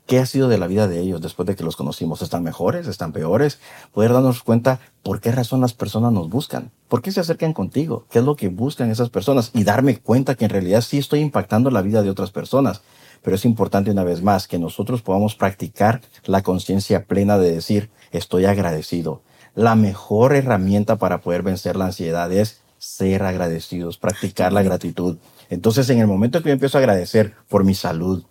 ¿qué 0.08 0.20
ha 0.20 0.26
sido 0.26 0.48
de 0.48 0.58
la 0.58 0.68
vida 0.68 0.88
de 0.88 1.02
ellos 1.02 1.20
después 1.20 1.48
de 1.48 1.58
que 1.58 1.66
los 1.66 1.76
conocimos? 1.76 2.22
¿Están 2.22 2.44
mejores? 2.44 2.88
¿Están 2.88 3.12
peores? 3.12 3.60
Poder 3.92 4.14
darnos 4.14 4.42
cuenta 4.42 4.80
por 5.02 5.20
qué 5.20 5.34
razón 5.34 5.60
las 5.60 5.74
personas 5.74 6.14
nos 6.14 6.30
buscan. 6.30 6.72
¿Por 6.88 7.02
qué 7.02 7.12
se 7.12 7.20
acercan 7.20 7.52
contigo? 7.52 8.06
¿Qué 8.10 8.20
es 8.20 8.26
lo 8.26 8.38
que 8.38 8.48
buscan 8.48 8.90
esas 8.90 9.10
personas? 9.10 9.52
Y 9.54 9.66
darme 9.66 9.98
cuenta 9.98 10.36
que 10.36 10.46
en 10.46 10.52
realidad 10.52 10.80
sí 10.80 10.98
estoy 10.98 11.20
impactando 11.20 11.72
la 11.72 11.82
vida 11.82 12.04
de 12.04 12.10
otras 12.10 12.32
personas 12.32 12.80
pero 13.22 13.38
es 13.38 13.46
importante 13.46 13.90
una 13.90 14.04
vez 14.04 14.22
más 14.22 14.50
que 14.50 14.60
nosotros 14.60 15.02
podamos 15.02 15.36
practicar 15.36 16.02
la 16.26 16.44
conciencia 16.44 17.06
plena 17.06 17.38
de 17.38 17.54
decir, 17.54 17.90
estoy 18.12 18.44
agradecido, 18.44 19.22
la 19.56 19.76
mejor 19.76 20.36
herramienta 20.36 20.98
para 20.98 21.22
poder 21.22 21.44
vencer 21.44 21.76
la 21.76 21.86
ansiedad 21.86 22.32
es 22.32 22.62
ser 22.78 23.24
agradecidos, 23.24 23.98
practicar 23.98 24.52
la 24.52 24.64
gratitud. 24.64 25.18
Entonces, 25.50 25.90
en 25.90 26.00
el 26.00 26.08
momento 26.08 26.42
que 26.42 26.50
yo 26.50 26.54
empiezo 26.54 26.78
a 26.78 26.82
agradecer 26.82 27.34
por 27.48 27.64
mi 27.64 27.76
salud, 27.76 28.24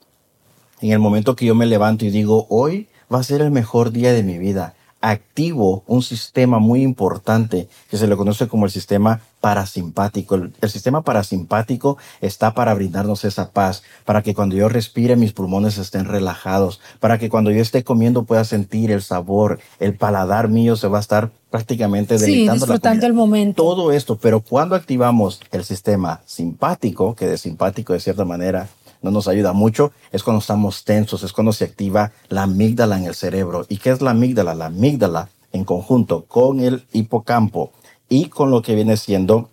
en 0.80 0.90
el 0.90 0.98
momento 0.98 1.36
que 1.36 1.46
yo 1.46 1.54
me 1.54 1.66
levanto 1.66 2.04
y 2.04 2.10
digo, 2.10 2.46
hoy 2.50 2.88
va 3.12 3.20
a 3.20 3.22
ser 3.22 3.40
el 3.40 3.50
mejor 3.50 3.92
día 3.92 4.12
de 4.12 4.22
mi 4.22 4.38
vida, 4.38 4.74
activo 5.00 5.84
un 5.86 6.02
sistema 6.02 6.58
muy 6.58 6.82
importante 6.82 7.68
que 7.90 7.96
se 7.96 8.06
le 8.06 8.16
conoce 8.16 8.48
como 8.48 8.66
el 8.66 8.70
sistema 8.70 9.20
parasimpático. 9.42 10.36
El, 10.36 10.52
el, 10.60 10.70
sistema 10.70 11.02
parasimpático 11.02 11.98
está 12.22 12.54
para 12.54 12.72
brindarnos 12.72 13.26
esa 13.26 13.50
paz, 13.50 13.82
para 14.06 14.22
que 14.22 14.34
cuando 14.34 14.54
yo 14.54 14.70
respire 14.70 15.16
mis 15.16 15.32
pulmones 15.32 15.76
estén 15.76 16.06
relajados, 16.06 16.80
para 17.00 17.18
que 17.18 17.28
cuando 17.28 17.50
yo 17.50 17.60
esté 17.60 17.82
comiendo 17.84 18.22
pueda 18.22 18.44
sentir 18.44 18.90
el 18.92 19.02
sabor, 19.02 19.58
el 19.80 19.94
paladar 19.96 20.48
mío 20.48 20.76
se 20.76 20.86
va 20.86 20.98
a 20.98 21.00
estar 21.00 21.30
prácticamente 21.50 22.18
sí, 22.18 22.48
disfrutando 22.48 23.04
el 23.04 23.12
momento. 23.12 23.62
Todo 23.64 23.92
esto, 23.92 24.16
pero 24.16 24.40
cuando 24.40 24.76
activamos 24.76 25.40
el 25.50 25.64
sistema 25.64 26.22
simpático, 26.24 27.14
que 27.14 27.26
de 27.26 27.36
simpático 27.36 27.92
de 27.92 28.00
cierta 28.00 28.24
manera 28.24 28.68
no 29.02 29.10
nos 29.10 29.26
ayuda 29.26 29.52
mucho 29.52 29.90
es 30.12 30.22
cuando 30.22 30.40
estamos 30.40 30.84
tensos, 30.84 31.24
es 31.24 31.32
cuando 31.32 31.52
se 31.52 31.64
activa 31.64 32.12
la 32.28 32.44
amígdala 32.44 32.96
en 32.96 33.06
el 33.06 33.14
cerebro. 33.14 33.66
¿Y 33.68 33.78
qué 33.78 33.90
es 33.90 34.00
la 34.00 34.12
amígdala? 34.12 34.54
La 34.54 34.66
amígdala 34.66 35.28
en 35.52 35.64
conjunto 35.64 36.24
con 36.26 36.60
el 36.60 36.84
hipocampo 36.92 37.72
y 38.12 38.26
con 38.26 38.50
lo 38.50 38.60
que 38.60 38.74
viene 38.74 38.98
siendo 38.98 39.48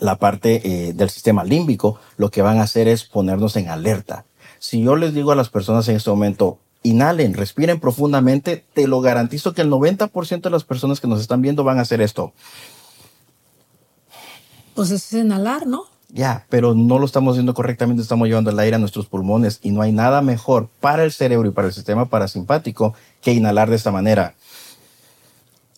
la 0.00 0.16
parte 0.16 0.88
eh, 0.88 0.92
del 0.94 1.10
sistema 1.10 1.44
límbico, 1.44 2.00
lo 2.16 2.28
que 2.28 2.42
van 2.42 2.58
a 2.58 2.64
hacer 2.64 2.88
es 2.88 3.04
ponernos 3.04 3.54
en 3.54 3.68
alerta. 3.68 4.24
Si 4.58 4.82
yo 4.82 4.96
les 4.96 5.14
digo 5.14 5.30
a 5.30 5.36
las 5.36 5.48
personas 5.48 5.86
en 5.88 5.94
este 5.94 6.10
momento, 6.10 6.58
inhalen, 6.82 7.34
respiren 7.34 7.78
profundamente, 7.78 8.64
te 8.74 8.88
lo 8.88 9.00
garantizo 9.00 9.54
que 9.54 9.62
el 9.62 9.70
90% 9.70 10.40
de 10.40 10.50
las 10.50 10.64
personas 10.64 11.00
que 11.00 11.06
nos 11.06 11.20
están 11.20 11.40
viendo 11.40 11.62
van 11.62 11.78
a 11.78 11.82
hacer 11.82 12.00
esto. 12.00 12.32
Pues 14.74 14.90
es 14.90 15.12
inhalar, 15.12 15.64
¿no? 15.68 15.84
Ya, 16.08 16.46
pero 16.48 16.74
no 16.74 16.98
lo 16.98 17.06
estamos 17.06 17.34
haciendo 17.34 17.54
correctamente, 17.54 18.02
estamos 18.02 18.26
llevando 18.26 18.50
el 18.50 18.58
aire 18.58 18.74
a 18.74 18.80
nuestros 18.80 19.06
pulmones 19.06 19.60
y 19.62 19.70
no 19.70 19.82
hay 19.82 19.92
nada 19.92 20.20
mejor 20.20 20.68
para 20.80 21.04
el 21.04 21.12
cerebro 21.12 21.48
y 21.48 21.52
para 21.52 21.68
el 21.68 21.74
sistema 21.74 22.06
parasimpático 22.06 22.94
que 23.20 23.32
inhalar 23.32 23.70
de 23.70 23.76
esta 23.76 23.92
manera. 23.92 24.34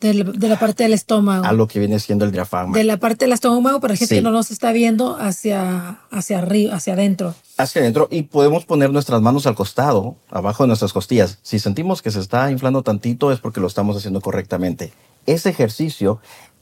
De 0.01 0.13
la, 0.13 0.59
parte 0.59 0.83
del 0.83 0.93
estómago. 0.93 1.45
A 1.45 1.53
lo 1.53 1.67
que 1.67 1.79
viene 1.79 1.99
siendo 1.99 2.27
el 2.27 2.33
diafragma. 2.33 2.77
De 2.77 2.85
la 2.85 2.99
parte 2.99 3.25
del 3.25 3.33
estómago, 3.33 3.81
pero 3.81 3.97
gente 3.97 4.17
que 4.17 4.23
no 4.23 4.31
nos 4.31 4.51
está 4.51 4.73
viendo 4.73 5.17
hacia, 5.17 6.01
hacia 6.11 6.39
arriba, 6.39 6.75
hacia 6.75 6.93
adentro. 6.93 7.35
Hacia 7.57 7.81
adentro 7.81 8.07
y 8.11 8.23
podemos 8.25 8.67
poner 8.67 8.91
nuestras 8.91 9.23
manos 9.23 9.47
al 9.47 9.55
costado, 9.55 10.17
abajo 10.31 10.65
de 10.65 10.69
nuestras 10.69 10.93
costillas. 10.93 11.39
Si 11.43 11.59
sentimos 11.59 12.03
que 12.03 12.11
se 12.11 12.21
está 12.21 12.51
inflando 12.51 12.83
tantito 12.83 13.33
es 13.33 13.41
porque 13.41 13.61
lo 13.61 13.67
estamos 13.67 13.97
haciendo 13.97 14.21
correctamente. 14.21 14.93
Ese 15.25 15.49
ejercicio 15.49 16.21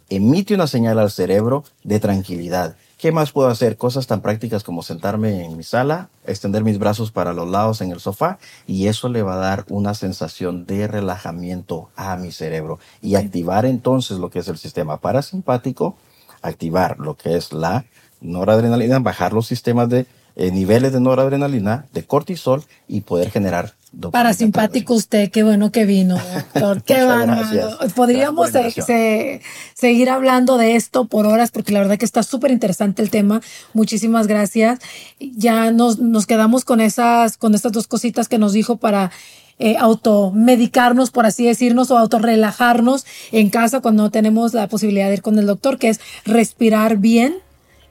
emite 0.09 0.55
una 0.55 0.66
señal 0.66 0.99
al 0.99 1.11
cerebro 1.11 1.64
de 1.83 1.99
tranquilidad 1.99 2.77
¿Qué 3.05 3.12
más 3.12 3.33
puedo 3.33 3.49
hacer? 3.49 3.77
Cosas 3.77 4.07
tan 4.07 4.23
prácticas 4.23 4.64
como 4.64 4.83
sentarme 4.83 5.45
en 5.45 5.59
mi 5.59 5.62
sala, 5.62 6.09
extender 6.27 6.64
mis 6.64 6.79
brazos 6.79 7.12
para 7.12 7.35
los 7.35 7.47
lados 7.47 7.83
en 7.83 7.93
el 7.93 8.01
sofá 8.01 8.38
y 8.67 8.87
eso 8.87 9.11
le 9.11 9.23
va 9.23 9.35
a 9.35 9.47
dar 9.47 9.67
una 9.69 9.93
sensación 9.93 10.64
de 10.64 10.88
relajamiento 10.88 11.90
a 11.97 12.17
mi 12.17 12.33
cerebro 12.33 12.79
y 13.03 13.17
activar 13.17 13.67
entonces 13.67 14.17
lo 14.17 14.31
que 14.31 14.38
es 14.38 14.49
el 14.49 14.57
sistema 14.57 15.03
parasimpático, 15.03 15.99
activar 16.40 16.99
lo 16.99 17.14
que 17.14 17.37
es 17.37 17.53
la 17.53 17.85
noradrenalina, 18.23 18.99
bajar 19.01 19.35
los 19.35 19.49
sistemas 19.49 19.90
de 19.90 20.07
eh, 20.37 20.51
niveles 20.51 20.95
de 20.95 21.01
noradrenalina, 21.01 21.85
de 21.93 22.07
cortisol 22.07 22.64
y 22.88 23.03
poder 23.03 23.31
generar 23.31 23.75
Parasimpático 24.11 24.94
usted, 24.94 25.30
qué 25.30 25.42
bueno 25.42 25.70
que 25.70 25.85
vino, 25.85 26.16
doctor. 26.16 26.83
Qué 26.85 27.04
bueno. 27.04 27.37
Podríamos 27.94 28.50
seguir 29.74 30.11
hablando 30.11 30.57
de 30.57 30.76
esto 30.76 31.07
por 31.07 31.26
horas 31.26 31.50
porque 31.50 31.72
la 31.72 31.80
verdad 31.80 31.98
que 31.98 32.04
está 32.04 32.22
súper 32.22 32.50
interesante 32.50 33.02
el 33.02 33.11
tema. 33.11 33.40
Muchísimas 33.72 34.26
gracias. 34.26 34.80
Ya 35.20 35.70
nos, 35.70 35.98
nos 35.98 36.26
quedamos 36.26 36.64
con 36.64 36.80
esas, 36.80 37.37
con 37.37 37.54
estas 37.54 37.72
dos 37.72 37.87
cositas 37.87 38.28
que 38.28 38.38
nos 38.38 38.52
dijo 38.52 38.76
para 38.76 39.11
eh, 39.59 39.76
automedicarnos, 39.78 41.11
por 41.11 41.26
así 41.26 41.46
decirnos, 41.46 41.90
o 41.90 41.98
autorrelajarnos 41.98 43.07
en 43.30 43.50
casa 43.50 43.80
cuando 43.80 44.04
no 44.04 44.11
tenemos 44.11 44.52
la 44.54 44.68
posibilidad 44.68 45.09
de 45.09 45.14
ir 45.14 45.22
con 45.22 45.38
el 45.38 45.46
doctor, 45.46 45.78
que 45.78 45.90
es 45.90 46.00
respirar 46.24 46.96
bien 46.96 47.37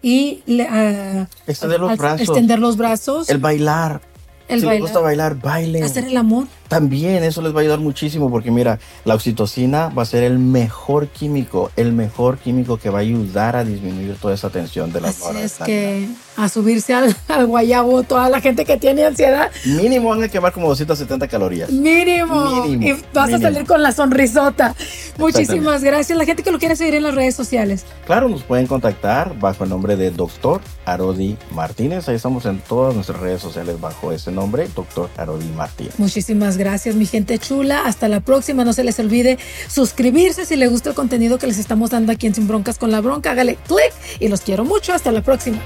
y 0.01 0.43
uh, 0.47 1.25
extender, 1.47 1.79
los 1.79 1.97
brazos, 1.97 2.21
extender 2.21 2.59
los 2.59 2.75
brazos. 2.75 3.29
El 3.29 3.37
bailar 3.37 4.01
el 4.47 4.61
si 4.61 4.65
les 4.65 4.79
gusta 4.81 4.99
bailar, 4.99 5.39
bailen. 5.39 5.83
Hacer 5.83 6.05
el 6.05 6.17
amor. 6.17 6.47
También 6.67 7.23
eso 7.23 7.41
les 7.41 7.53
va 7.53 7.59
a 7.59 7.61
ayudar 7.61 7.79
muchísimo 7.79 8.29
porque 8.31 8.51
mira, 8.51 8.79
la 9.05 9.15
oxitocina 9.15 9.89
va 9.89 10.03
a 10.03 10.05
ser 10.05 10.23
el 10.23 10.39
mejor 10.39 11.07
químico, 11.07 11.71
el 11.75 11.93
mejor 11.93 12.37
químico 12.37 12.77
que 12.77 12.89
va 12.89 12.99
a 12.99 13.01
ayudar 13.01 13.55
a 13.55 13.63
disminuir 13.63 14.15
toda 14.15 14.33
esa 14.33 14.49
tensión 14.49 14.91
de 14.91 15.01
las 15.01 15.21
Así 15.21 15.37
es 15.37 15.57
que 15.65 16.07
a 16.35 16.49
subirse 16.49 16.93
al, 16.93 17.15
guayabo 17.45 18.03
toda 18.03 18.29
la 18.29 18.41
gente 18.41 18.65
que 18.65 18.77
tiene 18.77 19.05
ansiedad. 19.05 19.51
Mínimo 19.65 20.09
van 20.09 20.23
a 20.23 20.27
quemar 20.27 20.51
como 20.51 20.67
270 20.69 21.27
calorías. 21.27 21.69
Mínimo. 21.69 22.65
y 22.65 22.95
vas 23.13 23.33
a 23.33 23.39
salir 23.39 23.65
con 23.65 23.83
la 23.83 23.91
sonrisota. 23.91 24.75
Muchísimas 25.17 25.83
gracias. 25.83 26.17
La 26.17 26.25
gente 26.25 26.43
que 26.43 26.51
lo 26.51 26.59
quiere 26.59 26.75
seguir 26.75 26.95
en 26.95 27.03
las 27.03 27.15
redes 27.15 27.35
sociales. 27.35 27.85
Claro, 28.05 28.29
nos 28.29 28.43
pueden 28.43 28.67
contactar 28.67 29.37
bajo 29.39 29.63
el 29.63 29.69
nombre 29.69 29.95
de 29.95 30.11
Doctor 30.11 30.61
Arodi 30.85 31.37
Martínez. 31.51 32.09
Ahí 32.09 32.15
estamos 32.15 32.45
en 32.45 32.59
todas 32.59 32.95
nuestras 32.95 33.19
redes 33.19 33.41
sociales 33.41 33.79
bajo 33.79 34.11
ese 34.11 34.31
nombre, 34.31 34.67
Doctor 34.75 35.09
Arodi 35.17 35.47
Martínez. 35.55 35.99
Muchísimas 35.99 36.52
gracias 36.57 36.95
mi 36.95 37.05
gente 37.05 37.37
chula. 37.39 37.85
Hasta 37.85 38.07
la 38.07 38.19
próxima. 38.19 38.63
No 38.63 38.73
se 38.73 38.83
les 38.83 38.99
olvide 38.99 39.37
suscribirse 39.67 40.45
si 40.45 40.55
les 40.55 40.69
gusta 40.69 40.89
el 40.89 40.95
contenido 40.95 41.37
que 41.37 41.47
les 41.47 41.57
estamos 41.57 41.89
dando 41.89 42.11
aquí 42.11 42.27
en 42.27 42.35
Sin 42.35 42.47
Broncas 42.47 42.77
con 42.77 42.91
la 42.91 43.01
Bronca. 43.01 43.31
Hágale 43.31 43.55
click 43.67 43.93
y 44.19 44.27
los 44.27 44.41
quiero 44.41 44.65
mucho. 44.65 44.93
Hasta 44.93 45.11
la 45.11 45.21
próxima. 45.21 45.59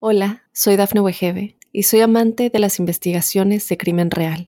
Hola, 0.00 0.44
soy 0.52 0.76
Dafne 0.76 1.00
Wegebe 1.00 1.58
y 1.70 1.82
soy 1.82 2.00
amante 2.00 2.50
de 2.50 2.58
las 2.60 2.78
investigaciones 2.78 3.68
de 3.68 3.76
crimen 3.76 4.10
real. 4.10 4.47